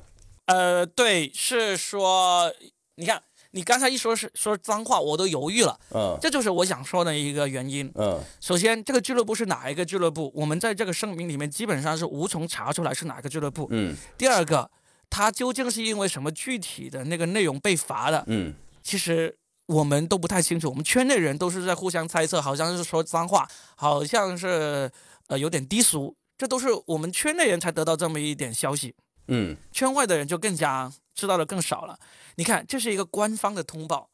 [0.45, 2.53] 呃，对，是说，
[2.95, 3.21] 你看。
[3.51, 5.79] 你刚才一说是说脏话，我都犹豫了。
[5.91, 7.91] 嗯，这就是我想说的一个原因。
[7.95, 10.31] 嗯，首先，这个俱乐部是哪一个俱乐部？
[10.35, 13.67] 我们在这个声明里面基本上是无从查出来是哪个俱乐部。
[13.71, 13.95] 嗯。
[14.17, 14.69] 第二个，
[15.09, 18.23] 他究竟是因为什么具体的那个内容被罚的？
[18.27, 19.35] 嗯，其实
[19.65, 20.69] 我们都不太清楚。
[20.69, 24.91] 我们圈内人都是在互相猜测，好像是说脏话，好像是
[25.27, 28.93] 呃有点低俗，这都是我们圈内人才得到这么一点消息。
[29.27, 31.97] 嗯，圈外的人就更加知道的更少了。
[32.39, 34.09] 你看，这是一个官方的通报，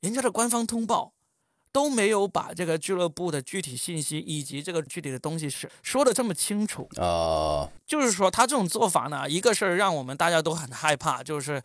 [0.00, 1.12] 人家的官方通报
[1.70, 7.68] 都没有把这个俱乐部的具体信息以及这个具体的东西是说的这么清楚啊。
[7.84, 11.62] 就是说，他这种做法呢，一个是让我们大家都很害怕，就是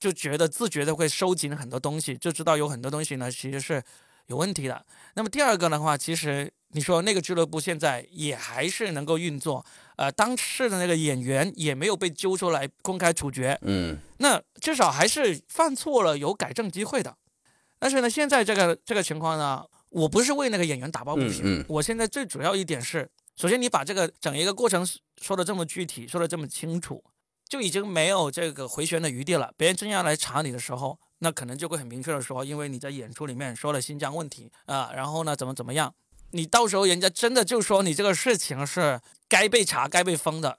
[0.00, 3.84] 就觉得自觉的会收紧很多东西，就知道有很多东西呢其实是
[4.28, 4.86] 有问题的。
[5.12, 6.50] 那么第二个的话，其实。
[6.72, 9.64] 你说那个俱乐部现在也还是能够运作，
[9.96, 17.16] 呃，当时的那个演员也没有被揪出来公开处决，嗯，那至少还是犯错了有改正机会的。
[17.78, 24.86] 但是呢，现在这个这个情况呢，我不是为那个演员打抱不平，我现在最主要一点是，首先你把这个整一个过程
[25.20, 27.04] 说的这么具体，说的这么清楚，
[27.48, 29.52] 就已经没有这个回旋的余地了。
[29.56, 35.92] 别人真要来查你的时候，那可能就会很明确的说，因为你在演出里面说了新疆问题啊，然后呢怎么怎么样，
[36.32, 40.58] 你到时候人家真的就说你这个事情是该被查、该被封的，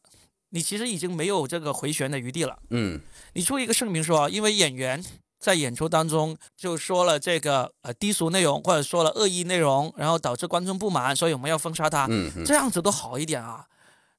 [0.49, 2.57] 你其实已经没有这个回旋的余地了。
[2.69, 3.01] 嗯。
[3.33, 5.03] 你出一个声明说，因为演员
[5.39, 12.45] 在演出当中就说了这个呃低俗内容，或者说了恶意内容，然后导致观众不满，所以我们要封杀他，嗯嗯。
[12.45, 13.65] 这样子都好一点啊。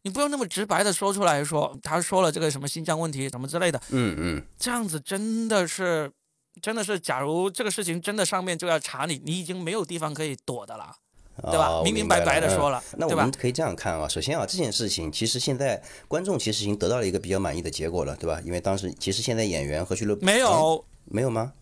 [0.02, 6.12] 你不用那么直白的说出来说，他说了这个什么新疆问题什么之类的，嗯嗯，这样子真的是，
[6.60, 10.94] 真的是，假如这个事情真的上面就要查你，你已经没有地方可以躲的了，
[11.42, 11.68] 对吧？
[11.68, 12.70] 哦明明白白的说。
[12.70, 13.30] 了那我们？
[13.32, 18.40] 可以这样看啊，首先啊，这件事情其实现在观众其实已经得到了一个比较满意的结果了，对吧？
[18.44, 21.52] 因为当时其实现在演员和俱乐部没有，没有吗？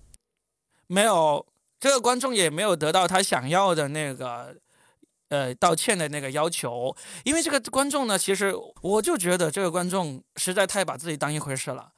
[0.87, 1.46] 没有，
[1.80, 4.56] 这个观众也没有得到他想要的那个。
[5.28, 11.90] 呃，道歉的那个要求，因为这个观众呢，其实我就觉得这个观众实在太把自己当一回事了。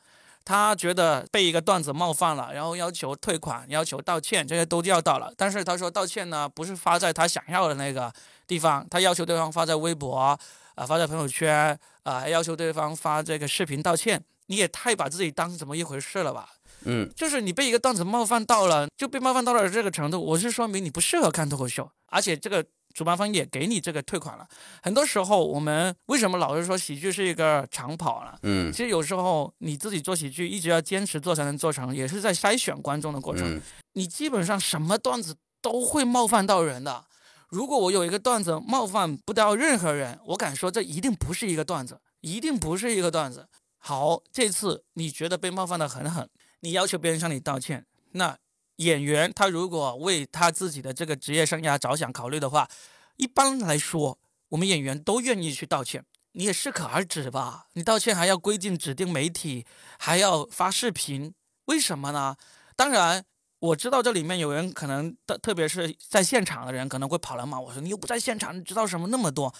[0.44, 5.32] 他觉得被一个段子冒犯了，然后要求退款、要求道歉，这些都要到了。
[5.36, 8.12] 但是他说道歉呢，不是发在他想要的那个
[8.46, 10.38] 地方，他要求对方发在微博啊、
[10.86, 14.22] 发在朋友圈啊、还要求对方发这个视频道歉。
[14.46, 16.50] 你也太把自己当怎么一回事了吧？
[16.84, 22.62] 嗯，就是你被一个段子冒犯到了，就被冒犯到了这个程度，我是说明你不适合看脱口秀，而且这个
[22.94, 24.48] 主办方也给你这个退款了。
[24.82, 28.38] 很多时候，我们为什么老是说喜剧是一个长跑呢？
[28.44, 33.56] 嗯其实有时候你自己做喜剧，一直要坚持做才能做成，也是在筛选观众的过程。
[33.56, 33.60] 嗯
[33.96, 37.04] 你基本上什么段子都会冒犯到人的。
[37.48, 43.46] 如果我有一个段子冒犯不到任何人，我敢说这一定不是一个段子，一定不是一个段子。
[43.78, 46.28] 好，这次你觉得被冒犯的很狠，
[46.60, 48.36] 你要求别人向你道歉，那
[48.76, 52.68] 演员他如果为他自己的这个职业生涯着想考虑的话，
[53.16, 56.04] 一般来说，我们演员都愿意去道歉。
[56.32, 59.64] 你也适可而止吧，你道歉还要规定指定媒体，
[60.00, 61.32] 还要发视频，
[61.66, 62.36] 为什么呢？
[62.74, 63.24] 当然，
[63.60, 69.54] 我知道这里面有人可能特特别是在现场的人可能会跑来骂我说你又不在现场，你知道什么那么多？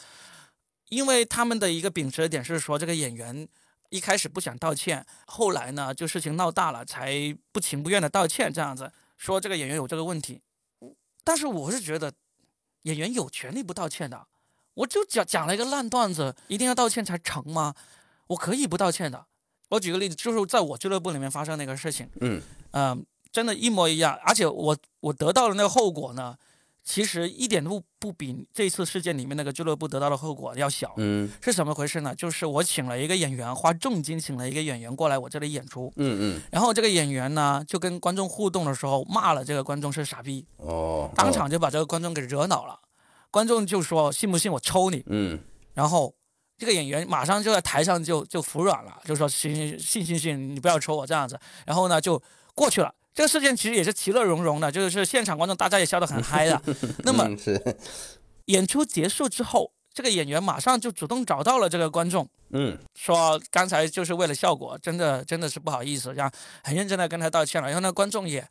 [0.88, 3.46] 因为他们的一个秉持的点是说这个演员
[3.90, 7.14] 一开始不想道歉，后来呢就事情闹大了才
[7.52, 10.42] 不情不愿的道歉，这样子说这个演员有这个问题。
[11.22, 12.12] 但是我是觉得
[12.82, 14.26] 演员有权利不道歉的，
[14.74, 17.74] 我就讲讲了一个烂段子，一定要道歉才成吗？
[18.26, 19.26] 我可以不道歉的。
[19.70, 24.18] 我举个例子，就是在我俱乐部里面发生那个事情，嗯嗯、真的，一模一样。
[24.22, 26.36] 而且我我得到的那个后果呢，
[26.84, 30.92] 其实一点都不比这次事件里面那个俱乐部得到的后果要小。
[30.98, 32.14] 嗯是怎么回事呢？
[32.14, 42.78] 就是我请了一个演员，花重金请了一个演员过来我这里演出，嗯嗯，然后这个演员呢就跟观众互动的时候骂了这个观众是傻逼，哦，当场就把这个观众给惹恼了。
[43.30, 45.40] 观众就说：“信不信我抽你嗯？”
[45.74, 46.14] 然后
[46.56, 52.22] 这个演员马上就在台上就就服软了，就说：“行行信信信，你不要抽我这样子。”然后呢就
[52.54, 52.94] 过去了。
[53.14, 56.60] 这个事件其实也是其乐融融的，就是现场观众大家也笑得很嗨的。
[57.04, 57.28] 那么
[58.46, 66.30] 演出结束之后，这个演员马上就主动找到了这个观众，嗯说刚才就是为了效果，真的真的是不好意思，这样
[66.64, 67.68] 很认真的跟他道歉了。
[67.68, 68.44] 然后呢，观众也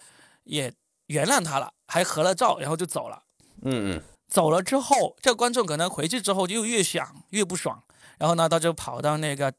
[0.45, 0.71] 也
[1.08, 3.21] 原谅他了，还合了照，然后就走了。
[3.63, 7.84] 嗯嗯走了之后，这个观众可能回去之后就越想越不爽，
[8.17, 9.54] 然后呢，他就跑到那个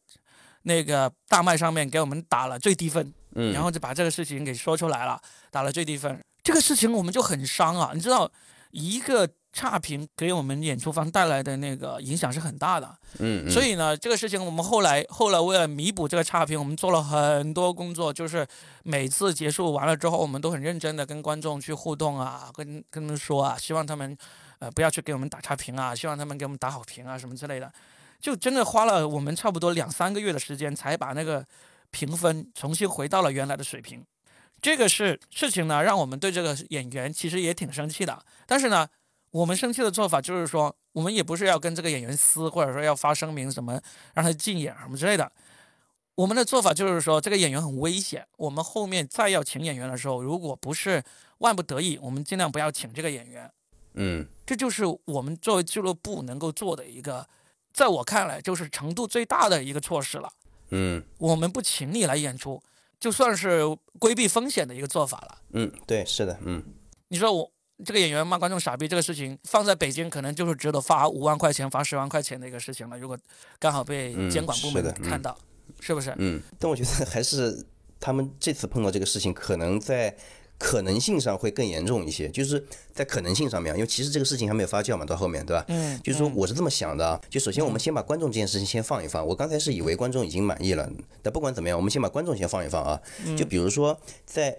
[0.62, 5.20] 那个大麦上面给我们打了最低分，嗯，然后就把这个事情给说出来了，
[5.50, 6.18] 打了最低分。
[6.42, 8.30] 这个事情我们就很伤啊，你知道，
[8.70, 12.98] 一个差评给我们演出方带来的那个影响是很大的。
[13.18, 18.46] 嗯，所以呢，这个事情我们后来后来为了弥补这个差评，我们做了很多工作，就是
[18.82, 24.16] 每次结束完了之后，我们都很认真的跟观众去互动啊，跟跟他们说啊，希望他们
[24.58, 27.72] 呃不要去给我们打差评啊，希望他们给我们打好评啊什么之类的，
[28.20, 31.46] 就真的花了我们差不多两三个月的时间，才把那个
[31.94, 34.04] 评分重新回到了原来的水平。
[34.60, 38.24] 这个是事情呢，让我们对这个演员其实也挺生气的。
[38.46, 38.88] 但是呢，
[39.30, 43.80] 我们生气的做法就是说，我们也不是要跟这个演员撕，或者说要发声明什么
[44.14, 45.30] 让他禁演什么之类的。
[46.16, 51.02] 我们的做法就是说，这个演员很危险，我们后面再要请演员的时候，如果不是
[51.38, 53.50] 万不得已，我们尽量不要请这个演员。
[53.94, 57.28] 嗯这就是我们作为俱乐部能够做的一个，
[57.72, 60.32] 在我看来就是程度最大的一个措施了。
[60.70, 62.62] 嗯我们不请你来演出，
[62.98, 63.62] 就算是
[63.98, 65.38] 规避风险的一个做法了。
[65.52, 66.62] 嗯，对，是的，嗯
[67.08, 67.50] 你说我
[67.84, 72.98] 这个演员骂观众傻逼这个事情，放在北京可能就是值得罚五万块钱、罚十万块钱的一个事情了。
[72.98, 73.18] 如果
[73.58, 75.36] 刚好被嗯监管部门看到，
[75.80, 76.14] 是不是？
[76.18, 77.66] 嗯，但我觉得还是
[78.00, 80.16] 他们这次碰到这个事情，可能在
[80.58, 85.64] 可能性上会更严重一些，就是在可能性上面，因为其实这个事情还没有发酵嘛，到后面对吧？
[85.68, 89.26] 嗯，就是说我是这么想的啊，就首先我们先把观众这件事情先放一放。
[89.26, 90.90] 我刚才是以为观众已经满意了，
[91.22, 93.00] 但不管怎么样，我们先把观众先放一放啊。
[93.36, 94.56] 就比如说在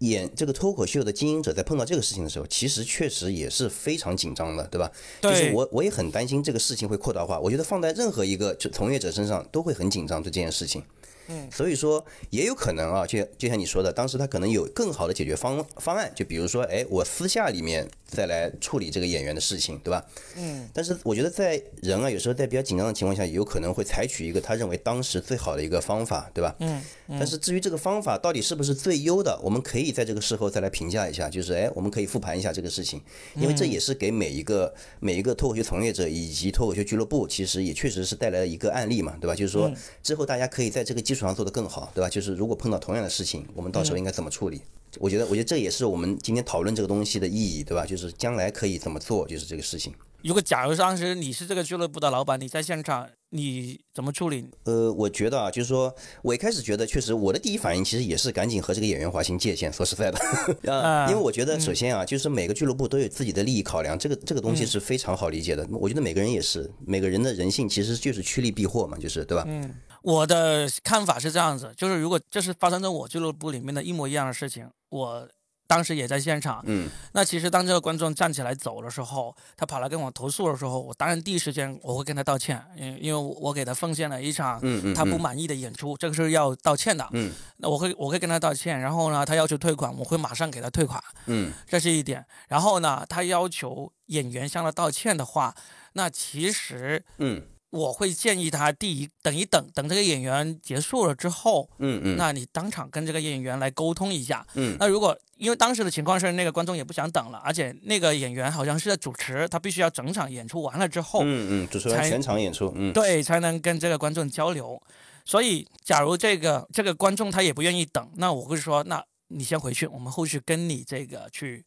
[0.00, 4.90] 演这个脱口秀的经营者在碰到这个事情的时候，其实确实也是非常紧张的，对吧？
[5.20, 7.38] 就是我我也很担心这个事情会扩大化。
[7.38, 10.82] 我觉得放在任何一个就从业者身上都会很紧张对这件事情。
[11.30, 20.04] 嗯，所以说也有可能啊，就就像你说的，当时他可能有更好的解决方方案，就比如说，哎，我私下里面再来处理这个演员的事情，对吧？
[20.36, 20.68] 嗯。
[20.74, 26.54] 但是我觉得在人啊，有时候在比较紧张的情况下，也有可能会采取一个他认为当时最好的一个方法，对吧？
[26.58, 26.82] 嗯。
[27.18, 33.00] 但是至于这个方法到底是不是最优的，我们可以在这个事后再来评价一下，就是哎，我们可以复盘一下这个事情，
[33.36, 39.34] 因为这也是给每一个每一个脱口秀从业者以及脱口秀俱乐部，其实也确实是带来了一个案例嘛，对吧？
[39.34, 39.70] 就是说
[40.02, 42.08] 之后大家可以在这个基础上做得更好，对吧？
[42.08, 44.60] 就是如果碰到同样的事情，我们到时候应该怎么处理？
[44.98, 47.86] 我觉得，我觉得这也是我们今天讨论这个东西的意义，对吧？
[47.86, 49.92] 就是将来可以怎么做，就是这个事情。
[50.22, 54.44] 如果假如当时你是这个俱乐部的老板，你在现场，你怎么处理？
[54.64, 59.72] 呃，我觉得啊，就是说我一开始觉得，确实我的第一反应其实也是赶紧和这个演员划清界限。
[59.72, 60.18] 说实在的，
[60.72, 65.66] 啊，因为我觉得首先啊，就是每个俱乐部都有自己的利益考量，这个这个东西是非常好理解的。
[65.70, 69.44] 我觉得每个人也是，每个人的人性其实就是趋利避祸嘛，就是对吧？
[69.46, 75.28] 嗯，我的看法是这样子，就是如果这是发生在我俱乐部里面的一模一样的事情，我
[75.70, 76.60] 当时也在现场。
[76.66, 84.60] 嗯，那其实当这个观众站起来走的时候，他跑来跟我投诉的时候，我当然第一时间我会跟他道歉，因因为我给他奉献了一场
[84.96, 87.08] 他不满意的演出，这个是要道歉的。
[87.12, 92.26] 嗯，那我会我会跟他道歉，然后呢，他要求退款，我会马上给他退款，嗯这是一点。
[92.48, 95.54] 然后呢，他要求演员向他道歉的话，
[95.92, 104.46] 那其实嗯我会建议他第一等一等，等这个演员结束了之后，嗯嗯，那你当场跟这个演员来沟通一下。
[104.54, 114.80] 嗯那如果因为当时的情况是那个观众也不想等了，而且那个演员好像是在主持，他必须要整场演出完了之后，嗯嗯，主持人才全场演出，嗯对，才能跟这个观众交流。
[115.24, 121.64] 所以，假如这个这个观众他也不愿意等，那我会说，那你先回去，我们后续跟你这个去，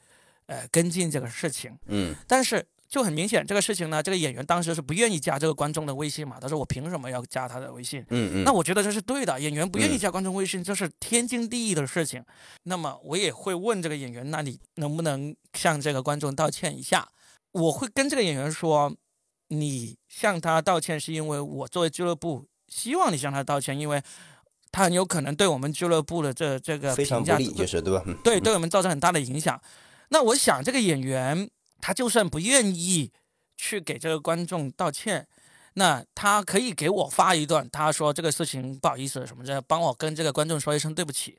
[0.48, 1.72] 呃，跟进这个事情。
[1.88, 8.06] 嗯但是就很明显，这个事情呢，这个演员当时是不愿意加这个观众的微信嘛，他说我凭什么要加他的微信？
[8.10, 12.23] 嗯嗯，那我觉得这是对的，演员不愿意嗯加观众微信，这是天经地义的事情。
[12.65, 17.10] 那么我也会问这个演员，那你能不能向这个观众道歉一下？
[17.53, 18.95] 我会跟这个演员说，
[19.47, 23.99] 你向他道歉是因为我作为俱乐部希望你向他道歉，因为
[24.71, 28.03] 他很有可能对我们俱乐部的这这个非常评价不利，就是对吧？
[28.06, 29.60] 嗯对，对我们造成很大的影响。
[30.10, 31.49] 那我想，这个演员
[31.86, 33.12] 他就算不愿意
[33.58, 35.28] 去给这个观众道歉，
[35.74, 41.38] 那他可以给我发一段，他说这个事情不好意思什么的，帮我跟这个观众说一声对不起。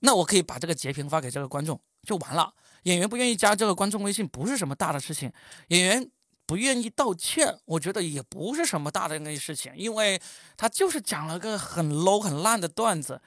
[0.00, 2.52] 那我可以把这个截屏发给这个观众就完了。
[2.82, 5.32] 演员不愿意加这个观众微信不是什么大的事情，
[5.68, 6.10] 演员
[6.44, 10.20] 不愿意道歉，我觉得也不是什么大的那事情，因为
[10.58, 13.22] 他就是讲了个很 low 很烂的段子。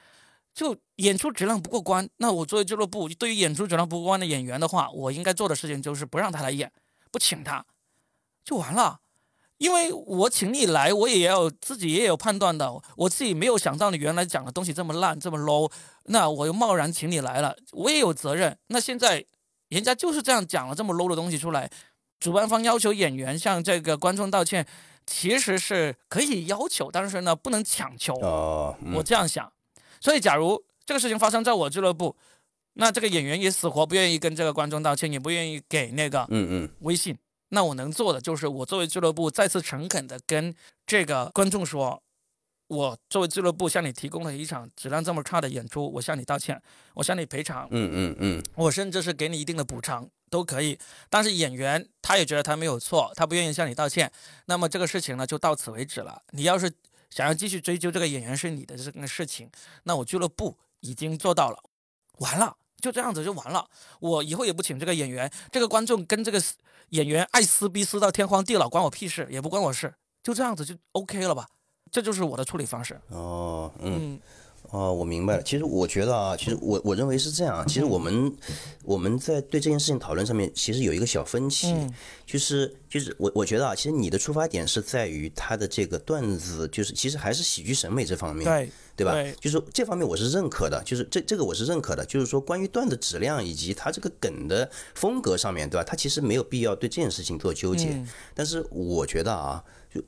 [0.56, 6.72] 就演出质量不过关，那我作为俱乐部，对于演出质量不过关的演员的话，我应该做的事情就是不让他来演，
[7.12, 7.66] 不请他，
[8.42, 9.00] 就完了。
[9.58, 15.70] 因为我请你来，我也要自己也有判断的，我自己没有想到你原来讲的东西这么烂这么 low，
[16.04, 18.56] 那我又贸然请你来了，我也有责任。
[18.68, 19.22] 那现在
[19.68, 21.70] 人家就是这样讲了这么 low 的东西出来，
[22.18, 24.66] 主办方要求演员向这个观众道歉，
[25.06, 28.14] 其实是可以要求，但是呢不能强求。
[28.20, 29.52] 哦，嗯我这样想。
[30.00, 32.16] 所以，假如这个事情发生在我俱乐部，
[32.74, 37.16] 那这个演员也死活不愿意跟这个观众道歉，也不愿意给那个嗯嗯微信，
[37.48, 40.54] 那我能做的就是，我作为俱乐部再次诚恳的跟
[40.86, 42.02] 这个观众说，
[42.68, 46.60] 我作为俱乐部向你提供了一场质量这么差的演出，我向你道歉，
[46.94, 50.78] 我向你赔偿，嗯嗯嗯我甚至是给你一定的补偿都可以。
[51.08, 54.10] 但是演员他也觉得他没有错，他不愿意向你道歉，
[54.46, 56.20] 那么这个事情呢就到此为止了。
[56.32, 56.70] 你要是
[57.10, 59.50] 想要继续追究这个演员是你的这个事情，
[59.84, 61.58] 那我俱乐部已经做到了，
[62.18, 62.56] 完了。
[62.78, 63.66] 就这样子就完了，
[64.00, 66.40] 我以后也不请这个演员，这个观众跟这个
[66.90, 69.92] 演员爱撕逼撕到天荒地老，关我屁事，也不关我事，
[70.22, 71.48] 就这样子就 OK 了吧？
[71.90, 73.00] 这就是我的处理方式。
[73.08, 74.12] 哦嗯。
[74.14, 74.20] 嗯
[74.70, 75.42] 哦，我明白了。
[75.42, 77.66] 其实我觉得啊，其实我我认为是这样。
[77.66, 78.32] 其实我们
[78.84, 81.92] 我们在对这件事情讨论上面，其实有一个小分歧，嗯
[82.26, 89.12] 就是就是我我觉得啊，其实你的出发点是在于他的这个段子，就是其实还是喜剧审美这方面，对对吧？
[89.12, 95.84] 对就是这方面我是认可的，就是这这个我是认可的，就是说关于段子质量以及他这个梗的风格上面，对吧？
[95.84, 97.90] 他其实没有必要对这件事情做纠结。
[97.90, 99.62] 嗯但是我觉得啊，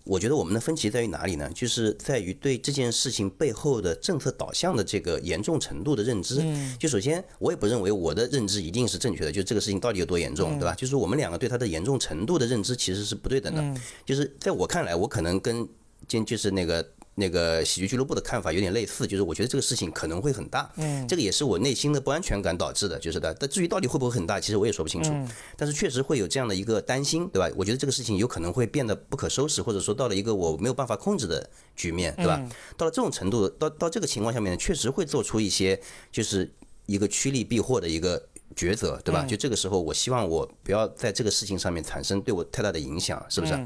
[0.05, 1.51] 我觉得我们的分歧在于哪里呢？
[1.55, 6.43] 就是在于对这件事情背后的政策导向的这个严重程度的认知。
[6.78, 10.74] 就首先，我也不认为我的认知一定是正确的，就这个事情到底有多严重，对吧？
[10.74, 13.80] 就是我们两个对它的严重程度的认知其实是不对等的。
[14.05, 15.68] 就是在我看来，我可能跟
[16.07, 16.86] 今就是那个。
[17.19, 23.35] 那个喜剧俱乐部的看法有点类似，就是我觉得这个事情可能会很大，嗯，这个也是我内心的不安全感导致的，就是的。
[23.35, 25.12] 但至于到底会不会很大，其实我也说不清楚。
[25.57, 27.53] 但是确实会有这样的一个担心，对吧？
[27.57, 32.41] 我觉得这个事情有可能会变得不可收拾，或者说到了一个我没有办法控制的局面，对吧？
[32.77, 35.81] 到了这种程度，到到这个情况下面，确实会做出一些
[36.12, 36.49] 就是
[36.87, 38.23] 一个趋利避祸的一个
[38.55, 39.25] 抉择，对吧？
[39.25, 43.59] 就这个时候，我希望我不要在这个事情上面产生对我太大的影响，是不是？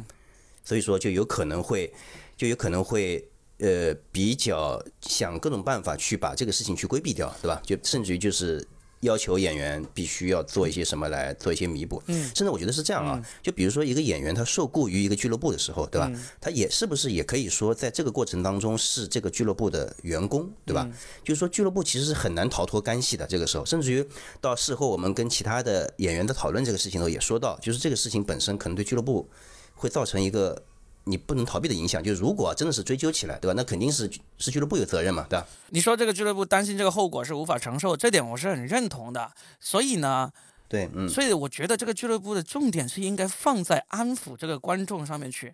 [0.64, 1.92] 所以说就有可能会，
[2.36, 3.28] 就有可能会。
[3.62, 7.62] 呃，比较想各种办法去把这个事情去规避掉，对吧？
[7.64, 8.66] 就甚至于就是
[9.02, 12.02] 要求演员必须要做一些什么来做一些弥补。
[12.06, 16.10] 嗯，甚至我觉得是这样啊，就比如说一个演员他受雇于一个俱乐部的时候，对吧？
[16.40, 20.90] 他也是不是也可以说在这个过程当中是这个俱乐部的员工，对吧？
[21.22, 23.24] 就是说俱乐部其实是很难逃脱干系的。
[23.28, 24.04] 这个时候，甚至于
[24.40, 29.28] 到事后我们跟其他的演员的讨论这个事情的时候，也说到，就是这个事情本身可能对俱乐部
[29.76, 30.60] 会造成一个。
[31.04, 33.54] 你不能逃避的影响，就是如果真的是追究起来，对吧？
[33.56, 35.46] 那肯定是是俱乐部有责任嘛，对吧？
[35.70, 39.32] 你说这个俱乐部担心这个后果是无法承受，这点我是很认同的。
[39.58, 40.30] 所以呢，
[40.68, 45.52] 对，嗯，所以我觉得这个俱乐部的重点是应该放在安抚这个观众上面去，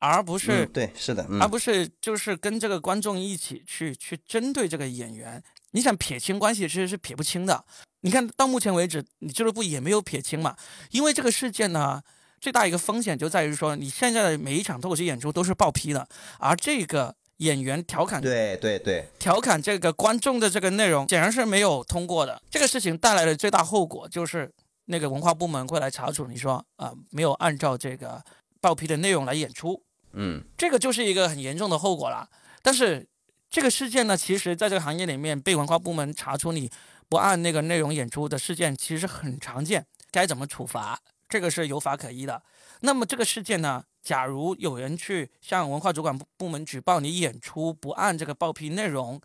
[0.00, 5.40] 而不是对，是的，而不是就是跟这个观众一起去去针对这个演员。
[5.70, 7.64] 你想撇清关系，其实是撇不清的。
[8.00, 10.56] 你看到目前为止，你俱乐部也没有撇清嘛，
[10.90, 12.02] 因为这个事件呢。
[12.40, 16.08] 最大一个风险就在于说，你现在的每一场脱口秀演出都是报批的，
[16.38, 22.40] 而这个演员调侃，对对对，调侃这个观众的这个内容，显然是没有通过的。
[22.50, 24.50] 这个事情带来的最大后果就是
[24.86, 28.22] 那个文化部门会来查处，你说啊，没有按照这个
[28.60, 29.82] 报批的内容来演出，
[30.12, 32.28] 嗯，这个就是一个很严重的后果了。
[32.62, 33.06] 但是
[33.50, 36.70] 这个事件呢，其实在这个行业里面被文化部门查出你
[37.08, 39.86] 不按那个内容演出的事件，其实很常见。
[40.10, 40.98] 该怎么处罚？
[41.28, 42.42] 这个是有法可依的。
[42.80, 43.84] 那么这个事件呢？
[44.00, 49.20] 假如有人去向文化主管部部门举报你演出不按这个报批内容，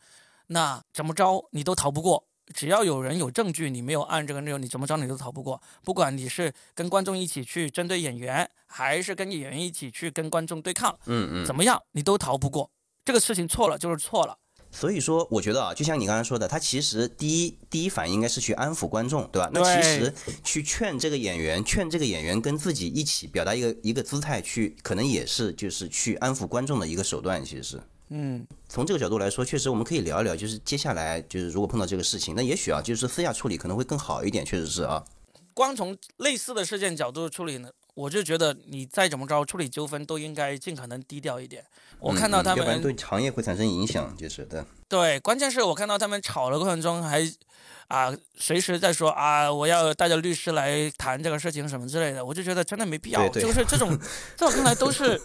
[0.47, 2.25] 那怎么着你都逃不过。
[2.53, 5.61] 只要有人有证据，你没有按这个内容，你怎么着你都逃不过。
[5.85, 12.69] 不管你是跟观众一起去针对演员，还是跟演员一起去跟观众对抗，嗯嗯，怎么样你都逃不过。
[13.05, 14.37] 这个事情错了就是错了。
[14.75, 19.49] 所以说，我觉得啊，就像你刚才说的，他其实第一第一反应应该是去安抚观众，对吧？
[19.53, 20.11] 那其实
[20.43, 27.81] 去劝这个演员，劝这个演员跟自己一起表达一个一个姿态，去可能也是就是去安抚观众的一个手段，其实是。
[28.09, 35.03] 嗯，从这个角度来说，确实我们可以聊一聊，就是接下来就是如果碰到这个事情，那也许啊，就是私下处理可能会更好一点，确实是啊。
[35.53, 37.69] 光从类似的事件角度处理呢？
[37.93, 41.63] 我就觉得你再怎么着处理纠纷都应该尽可能低调一点。
[41.99, 44.65] 我看到他们，对行业会产生影响，就是的。
[44.87, 47.21] 对，关键是我看到他们吵的过程中还
[47.87, 53.29] 啊，随时在说啊，我要带着律师来谈这个事情什么之类的，我就觉得真的没必要。
[53.29, 53.97] 就是这种，
[54.35, 55.21] 在我看来都是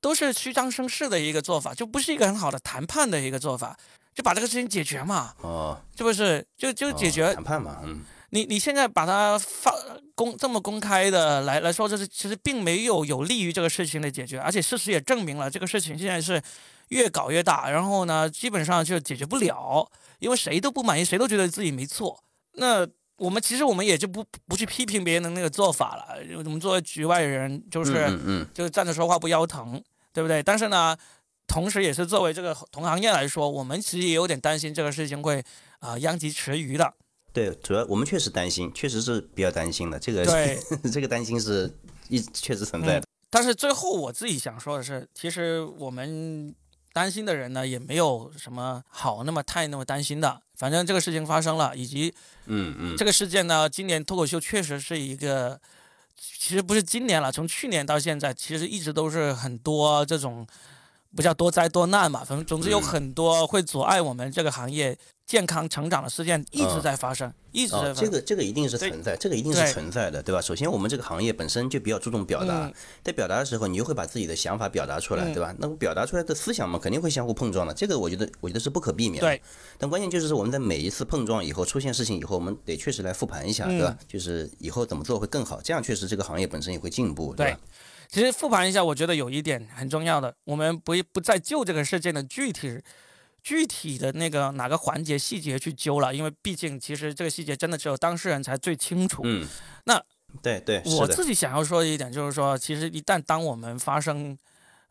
[0.00, 3.76] 都是虚张声势的一个做法，就不是一个很好的谈判的一个做法，
[4.14, 5.32] 就把这个事情解决嘛。
[5.40, 5.80] 哦。
[5.94, 6.44] 这不是？
[6.56, 8.04] 就就解决谈判嘛，嗯。
[8.30, 9.74] 你你现在把它放
[10.14, 16.40] 公这么公开的来来说，就是其实并没有有利于这个事情的解决，而且事实也证明了这个事情现在是
[16.88, 22.22] 越搞越大，然后呢，基本上就解决不了，因为谁都不满意，谁都觉得自己没错。
[22.54, 30.42] 那我们其实我们也就不不去批评别人的那个做法了，我们作为局外人，就是就站着说话不腰疼，对不对？
[30.42, 30.96] 但是呢，
[31.46, 35.44] 同时也是作为这个同行业来说，我们其实也有点担心这个事情会
[35.80, 36.94] 啊殃及池鱼的。
[37.32, 39.98] 对，主要我们确实担心，确实是比较担心的。
[39.98, 40.24] 这个
[40.92, 41.72] 这个担心是
[42.08, 43.06] 一确实存在的。
[43.30, 46.52] 但是最后我自己想说的是，其实我们
[46.92, 50.42] 担心的人呢，也没有什么好那么太那么担心的。
[50.56, 52.12] 反正这个事情发生了，以及
[52.46, 55.60] 嗯嗯，这个事件呢，今年脱口秀确实是一个，
[56.16, 60.44] 其实不是今年了，从去年到现在，其实一直都是很多这种
[61.14, 64.96] 不叫多灾多难嘛，反正总之有很多会阻碍我们这个行业。
[65.26, 67.94] 健康成长的事件一直在发生，一直在。
[67.94, 70.40] 这个这个一定是存在，这个一定是存在的，对吧？
[70.40, 72.68] 首先，我们这个行业本身就比较注重表达，
[73.04, 75.54] 在表达的时候，你就会把自己的想法表达出来，对吧？
[75.60, 79.20] 那么表达出来的思想嘛，肯定会相互碰撞的，这个我觉得我觉得是不可避免。
[79.20, 79.40] 对。
[79.78, 83.96] 但关键就是说，我们在每一次碰撞以后，出现事情以后，我们得确实来复盘一下，对吧？
[84.08, 87.60] 就是以后怎么做会更好，这样确实这个行业本身也会进步，对吧？
[88.10, 92.82] 其实复盘一下，我觉得有一点很重要的，我们不不再就这个事件的具体。
[93.42, 99.22] 具体的那个哪个环节细节去揪了，因为毕竟其实这个细节真的只有当事人才最清楚。
[99.24, 99.48] 嗯，
[99.86, 99.98] 那
[100.42, 104.36] 对对，我自己想要说的一点就是说，其实一旦当我们发生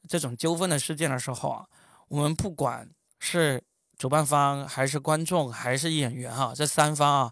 [0.07, 1.63] 这种纠纷的事件的时候啊，
[2.07, 2.89] 我们不管
[3.19, 3.61] 是
[3.99, 7.31] 主办方还是观众还是演员哈、这三方啊，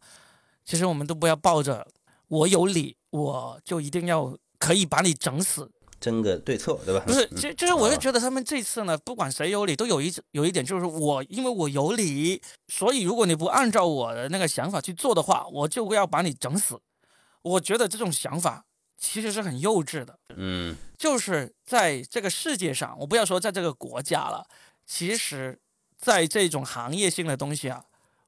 [0.63, 1.87] 其实我们都不要抱着
[2.27, 7.03] 我有理我就一定要可以把你整死，争个对错，对吧？
[7.05, 16.79] 不是，嗯就就是我就啊觉得他们这次呢，不管谁有理，都有一有一点就是我因为我有理，所以如果你不按照我的那个想法去做的话，我就要把你整死。
[17.41, 18.65] 我觉得这种想法
[18.97, 20.19] 其实是很幼稚的。
[20.35, 24.45] 嗯就是在这个世界上，我不要说在这个国家了，
[24.85, 25.59] 其实
[25.97, 27.85] 在这种行业性的东西啊，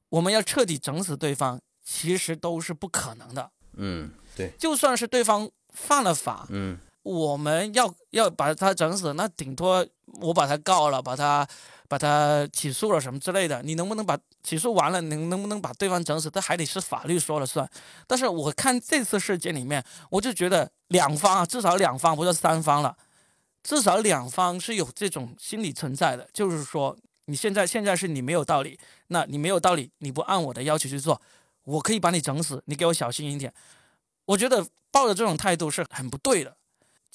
[0.08, 3.50] 我们要彻底整死对方，其实都是不可能的。
[3.76, 9.86] 嗯，对，就算是对方犯了法，嗯我们要要把他整死，那顶多
[10.20, 11.46] 我把他告了，把他
[11.88, 13.62] 把他起诉了什么之类的。
[13.62, 17.68] 你能不能把起诉完了，能能不能把对方整死，这还得是法律说了算。
[18.06, 22.96] 但是我看这次事件里面，我就觉得两方啊，至少两方不是三方了，
[23.62, 28.78] 至少两方是有这种心理存在的，就是说你现在现在是你没有道理，
[29.08, 31.20] 那你没有道理，你不按我的要求去做，
[31.64, 33.52] 我可以把你整死，你给我小心一点。
[34.26, 36.56] 我觉得抱着这种态度是很不对的。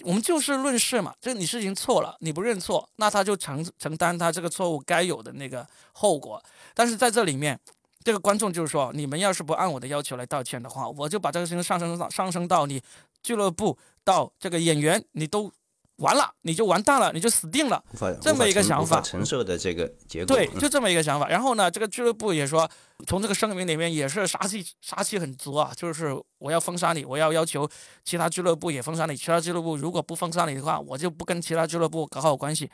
[0.04, 6.42] 我们就事论事嘛，就是你事情错了，你不认错，那他就承承担他这个错误该有的那个后果。
[6.74, 7.58] 但是在这里面，
[8.04, 12.82] 这个观众就是说，你们要是不按我的要求来道歉的话，我就把这个事情上升到上升到你
[13.24, 15.52] 俱乐部到这个演员，你都
[15.98, 17.82] 完了，你就完蛋了，你就死定了。
[18.22, 21.28] 这么一个想法承受的这个结果，对，嗯就这么一个想法。
[21.30, 22.70] 然后呢，这个俱乐部也说，
[23.08, 27.70] 从这个声明里面也是杀气杀气很足啊，就是我要封杀你，我要要求
[28.04, 32.70] 其他俱乐部也封杀你，其他俱乐部如果不封杀你的话，我就不跟其他俱乐部搞好关系。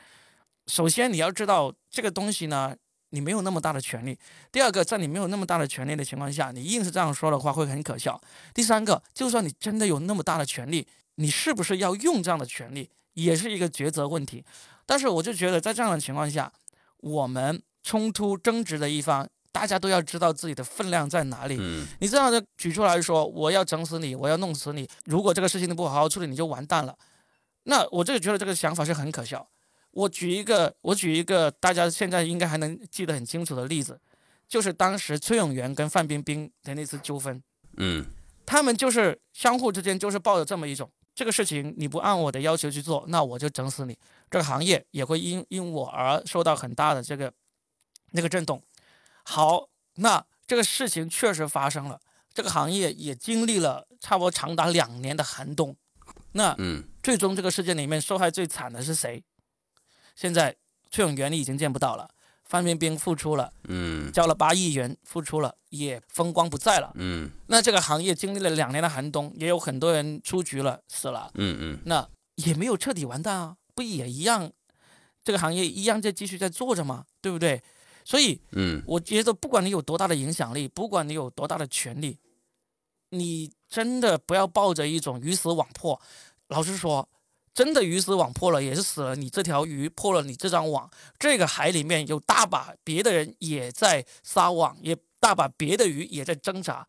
[0.66, 2.74] 首先你要知道这个东西呢，
[3.10, 4.18] 你没有那么大的权利。
[4.50, 8.20] 第二个，在你没有那么大的权利的情况下，你硬是这样说的话会很可笑。
[8.52, 14.44] 第三个，就算你真的有那么大的权利，你是不是要用这样的权利，也是一个抉择问题。
[14.86, 16.52] 但是我就觉得在这样的情况下，
[16.98, 21.56] 我们冲突争执的一方，大家都要知道自己的分量在哪里。
[21.58, 26.96] 嗯你这样的举出来说，我要整死你，我要弄死你，如果这个事情你不好好处理，你就完蛋了。
[27.64, 29.48] 那我这个觉得这个想法是很可笑。
[29.92, 34.00] 我举一个，我举一个大家现在应该还能记得很清楚的例子，
[34.48, 37.42] 就是当时崔永元跟范冰冰的那次纠纷，
[37.76, 38.04] 嗯
[38.44, 43.98] 他们就是相互之间就是抱着这么一种，这个事情你不按我的要求去做，那我就整死你。
[44.30, 47.32] 这个行业也会因因我而受到很大的这个
[48.12, 48.62] 那个震动。
[49.24, 52.00] 好，那这个事情确实发生了，
[52.32, 55.76] 这个行业也经历了差不多长达两年的寒冬。
[56.32, 59.22] 那嗯最终这个事件里面受害最惨的是谁？
[60.16, 60.56] 现在
[60.90, 62.08] 崔永元你已经见不到了，
[62.52, 66.92] 范冰冰复出了，嗯交了八亿元复出了，也风光不再了。
[66.96, 74.52] 嗯那这个行业经历了两年的寒冬，也有很多人出局了，死了，嗯嗯那也没有彻底完蛋啊，不也一样？
[75.24, 77.62] 这个行业一样在继续在做着嘛，对不对？
[78.04, 82.18] 所以嗯我觉得，不管你有多大的影响力，不管你有多大的权利，
[83.08, 85.98] 你真的不要抱着一种鱼死网破。
[86.48, 87.08] 老实说，
[87.54, 90.90] 真的鱼死网破了，也是死了你这条鱼，破了你这张网。
[91.18, 96.86] 这个海里面有大把别的人也在撒网，也大把别的鱼也在挣扎。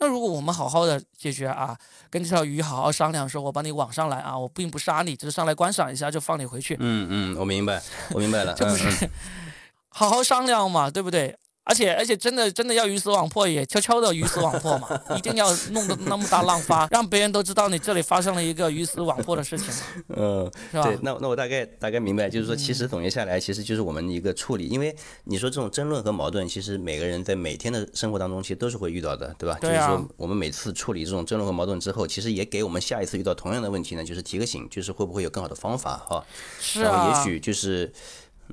[0.00, 1.76] 那如果我们好好的解决啊，
[2.08, 7.82] 跟这条鱼好好商量，说我把你网上来啊，我并不杀你，只是上来观赏一下就放你回去，嗯嗯，我明白，
[8.12, 9.10] 我明白了， 这不是
[9.90, 11.36] 好好商量嘛，对不对？
[11.68, 19.82] 而且而且真的真的要鱼死网破，也悄悄的鱼死网破嘛，一定要弄得那么大浪花，让别人都知道你这里发生了一个鱼死网破的事情嘛，
[20.16, 20.84] 嗯，是吧？
[20.84, 29.58] 对，那那我大概大概明白，就是说，其实总结下来，其实就是我们一个处理，因为你说这种争论和矛盾，其实每个人在每天的生活当中，其实都是会遇到的，对吧？
[29.60, 36.24] 对啊就是说，我们每次处理这种争论和矛盾之后，其实也给我们下一次遇到同样的问题呢，就是提个醒，就是会不会有更好的方法哈？
[36.58, 37.92] 是啊，然后也许就是，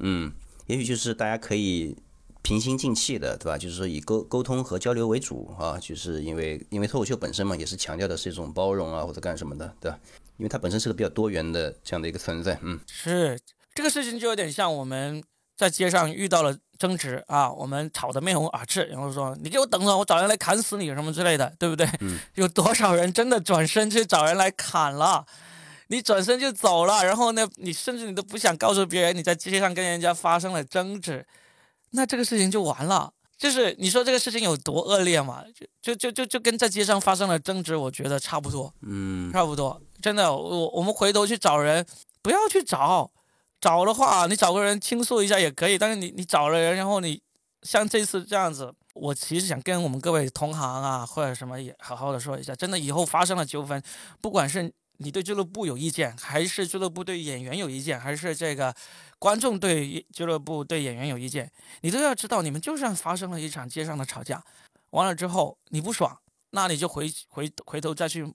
[0.02, 0.30] 嗯，
[0.68, 1.96] 也许就是大家可以
[2.46, 3.58] 平心静气的，对吧？
[3.58, 9.98] 就是说以沟沟通和交流为主啊，就是因为因为脱口秀本身嘛，也是强调的是一种包容啊或者干什么的，对吧？
[10.38, 13.40] 因为它本身是个比较多元的这样的一个存在，嗯是
[13.74, 15.24] 这个事情就有点像我们
[15.58, 21.90] 在街上遇到了争执啊，我们吵得面红耳赤，然后说你给我等着，我找人来砍死你什么之类的，对不对？
[22.36, 25.26] 有多少人真的转身去找人来砍了？
[25.88, 31.26] 你转身就走了，然后呢，你甚至你都不想告诉别人你在街上跟人家发生了争执，
[31.96, 33.12] 那这个事情就完了。
[33.38, 35.44] 就是你说这个事情有多恶劣嘛？
[35.82, 38.74] 就就就就就跟在街上发生了争执，我觉得差不多。
[38.82, 41.86] 嗯差不多，真的，我我们回头去找人，
[42.22, 43.12] 不要去找，
[43.60, 47.22] 找的话，你找个人倾诉一下也可以，但是你你找了人，然后你
[47.64, 53.84] 像这次这样子，我其实想跟我们各位同行啊或者什么也好好的说一下，真的以后发生了纠纷，
[54.22, 58.74] 不管是你对俱乐部有意见，还是俱乐部对演员有意见，还是这个
[59.18, 61.52] 观众对俱乐部对演员有意见，
[61.82, 64.44] 你都要知道，你们就算发生了一场街上的吵架，
[64.92, 66.20] 完了之后你不爽，
[66.52, 68.32] 那你就回回回头再去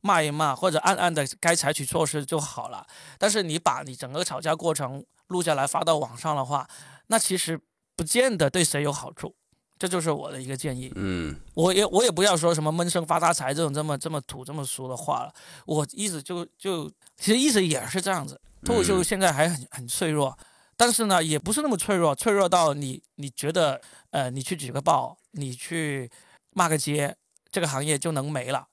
[0.00, 2.86] 骂一骂，或者暗暗的该采取措施就好了。
[3.18, 6.68] 但是你把你整个吵架过程录下来发到网上的话，
[7.08, 7.60] 那其实
[7.96, 9.34] 不见得对谁有好处。
[9.78, 10.92] 这就是我的一个建议。
[10.94, 15.32] 嗯，我也我也不要说什么闷声发大财这种这么这么土这么俗的话了。
[15.64, 18.38] 我意思就就其实意思也是这样子。
[18.64, 20.38] 脱口秀现在还很很脆弱，
[20.76, 23.80] 但是呢也不是那么脆弱，脆弱到你你觉得
[24.10, 26.10] 呃你去举个报，你去
[26.50, 27.16] 骂个街，
[27.50, 28.68] 这个行业就能没了？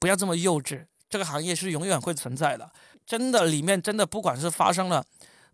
[0.00, 2.70] 不要这么幼稚，这个行业是永远会存在的。
[3.06, 5.04] 真的里面真的不管是发生了。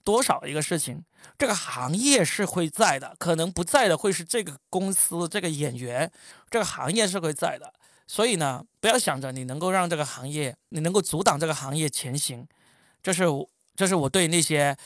[0.05, 1.03] 多少一个事情，
[1.39, 6.13] 这个行业是会在的，可能不在的会是这个公司、这个演员，
[6.51, 7.73] 这个行业是会在的。
[8.07, 12.47] 所以呢，不要想着你能够让这个行业，你能够阻挡这个行业前行。
[13.03, 14.77] 这是我，这是我对那些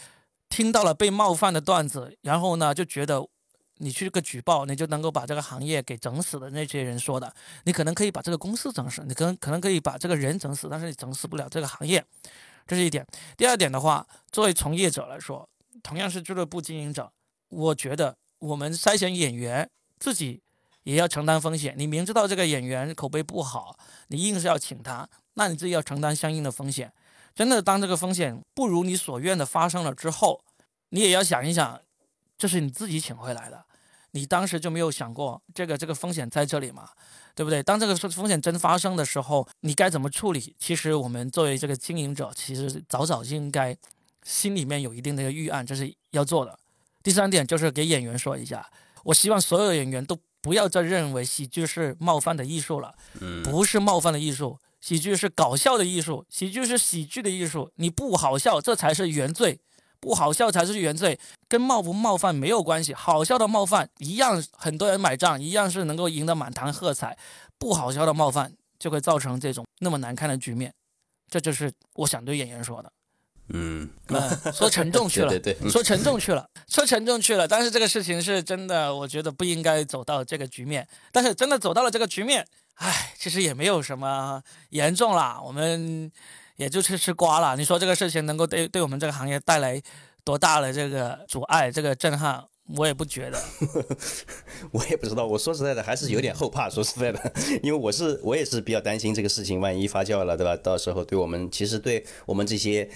[0.49, 3.27] 听到了被冒犯的段子，然后呢就觉得
[3.79, 7.33] 你去个举报，你就能够把这个行业给整死的那些人说的。
[7.65, 12.05] 你可能可以把这个公司整死，你可能可能可以把这个人整死，但是你整死不了这个行业。
[12.67, 13.07] 这是一点。
[13.37, 15.49] 第二点的话，作为从业者来说，
[15.83, 17.11] 同样是俱乐部经营者，
[17.49, 19.69] 我觉得我们筛选演员
[19.99, 20.43] 自己
[20.83, 21.75] 也要承担风险。
[21.79, 23.79] 你明知道这个演员口碑不好，
[24.09, 26.93] 你硬是要请他，那你自己要承担相应的风险。
[27.39, 30.43] 真的，当这个风险不如你所愿的发生了之后，
[30.89, 31.81] 你也要想一想，
[32.37, 33.65] 这是你自己请回来的，
[34.11, 36.89] 你当时就没有想过这个这个风险在这里嘛？
[37.37, 37.63] 对不对？
[37.63, 40.57] 当这个风险真发生的时候，你该怎么处理？
[40.59, 43.77] 其实我们作为这个经营者，其实早早就应该
[44.25, 46.59] 心里面有一定的一个预案，这是要做的。
[47.05, 48.69] 第三点就是给演员说一下，
[49.05, 52.93] 我希望所有演员都不要再认为喜剧是冒犯的艺术了。
[53.21, 57.71] 嗯，不是冒犯的艺术，喜剧是搞笑的艺术，喜剧是喜剧的艺术。
[57.77, 59.61] 你不好笑，这才是原罪。
[60.01, 61.19] 不好笑才是原罪，
[61.49, 62.95] 跟冒不冒犯没有关系。
[62.95, 67.19] 好笑的冒犯一样，很多人买账，一样是能够赢得满堂喝彩。
[67.59, 70.73] 不好笑的冒犯就会造成这种那么难看的局面。
[71.29, 72.93] 这就是我想对演员说的。
[73.49, 73.91] 嗯，
[74.55, 77.49] 说沉重去了， 对对，说沉重去了，说沉重去了。
[77.49, 80.87] 但是这个事情是真的，我觉得不应该走到这个局面。
[81.11, 82.47] 但是真的走到了这个局面，
[82.79, 85.41] 唉，其实也没有什么严重啦。
[85.41, 86.11] 我们。
[86.59, 87.57] 也就吃吃瓜了。
[87.57, 89.81] 你说这个事情能够对对我们这个行业带来
[90.25, 92.45] 多大的这个阻碍、这个震撼，
[92.77, 93.41] 我也不觉得。
[94.73, 95.25] 我也不知道。
[95.25, 96.69] 我说实在的，还是有点后怕。
[96.69, 100.57] 说实在的， 因为我是我也是比较担心这个事情，万一发酵了，对吧？
[100.57, 102.91] 到时候对我们，其实对我们这些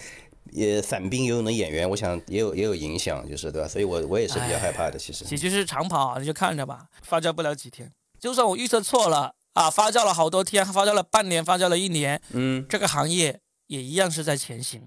[0.50, 3.68] 也散兵游勇的演员，我想也有也有影响，就是对吧？
[3.68, 4.98] 所以我我也是比较害怕的。
[4.98, 7.92] 其实喜剧是长跑，你就看着吧，发酵不了几天。
[8.18, 13.40] 就算我预测错了啊，发酵了好多天，发酵了半年，发酵了一年，嗯，这个行业。
[13.68, 14.86] 也一样是在前行，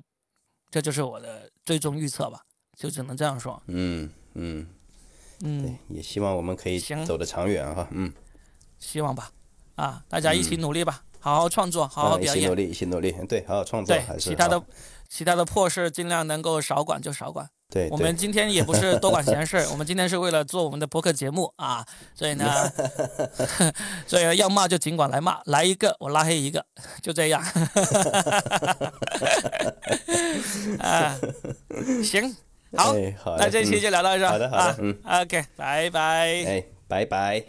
[0.69, 2.41] 这就是我的最终预测吧，
[2.77, 3.59] 就只能这样说。
[3.65, 4.67] 嗯嗯
[5.39, 7.87] 嗯，也希望我们可以走得长远哈。
[7.89, 8.13] 嗯，
[8.77, 9.31] 希望吧。
[9.73, 12.37] 啊，大家一起努力吧，好好创作，好好表演。
[12.37, 13.11] 一起努力，一起努力。
[13.27, 13.95] 对，好好创作。
[13.95, 14.63] 对，其他的
[15.09, 17.49] 其他的破事尽量能够少管就少管。
[17.67, 22.71] 对，我们今天也不是多管闲事， 我们今天是为了做我们的博客节目啊，所以呢，
[24.07, 26.63] 所以要骂就尽管来骂，来一个我拉黑一个，
[27.01, 27.41] 就这样。
[30.79, 31.19] 啊，
[32.03, 32.35] 行，
[32.77, 32.95] 好，
[33.37, 35.99] 那这期就聊到这，好的，好的，嗯，OK，拜拜，
[36.45, 37.43] 哎，拜拜。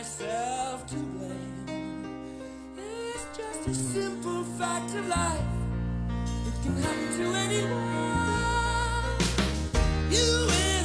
[0.00, 2.74] Myself to blame.
[2.76, 5.52] It's just a simple fact of life.
[6.46, 7.70] It can happen to anyone.
[10.16, 10.84] You win,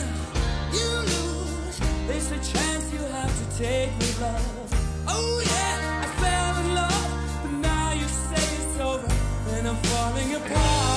[0.76, 1.78] you lose.
[2.08, 5.06] There's a chance you have to take with love.
[5.08, 9.12] Oh yeah, I fell in love, but now you say it's over,
[9.56, 10.95] and I'm falling apart.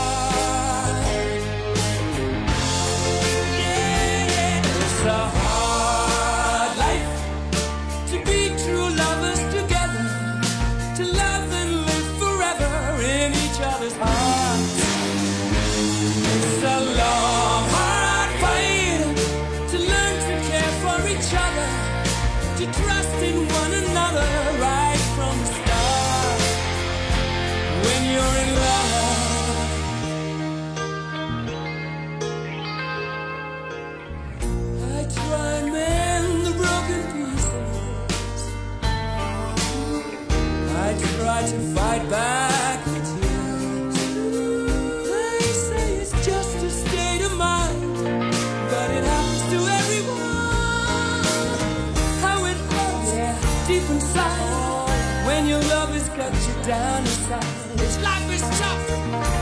[56.30, 57.42] hurt you down inside.
[57.76, 58.90] This life is tough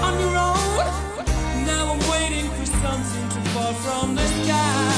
[0.02, 1.66] on your own.
[1.66, 4.95] Now I'm waiting for something to fall from the sky.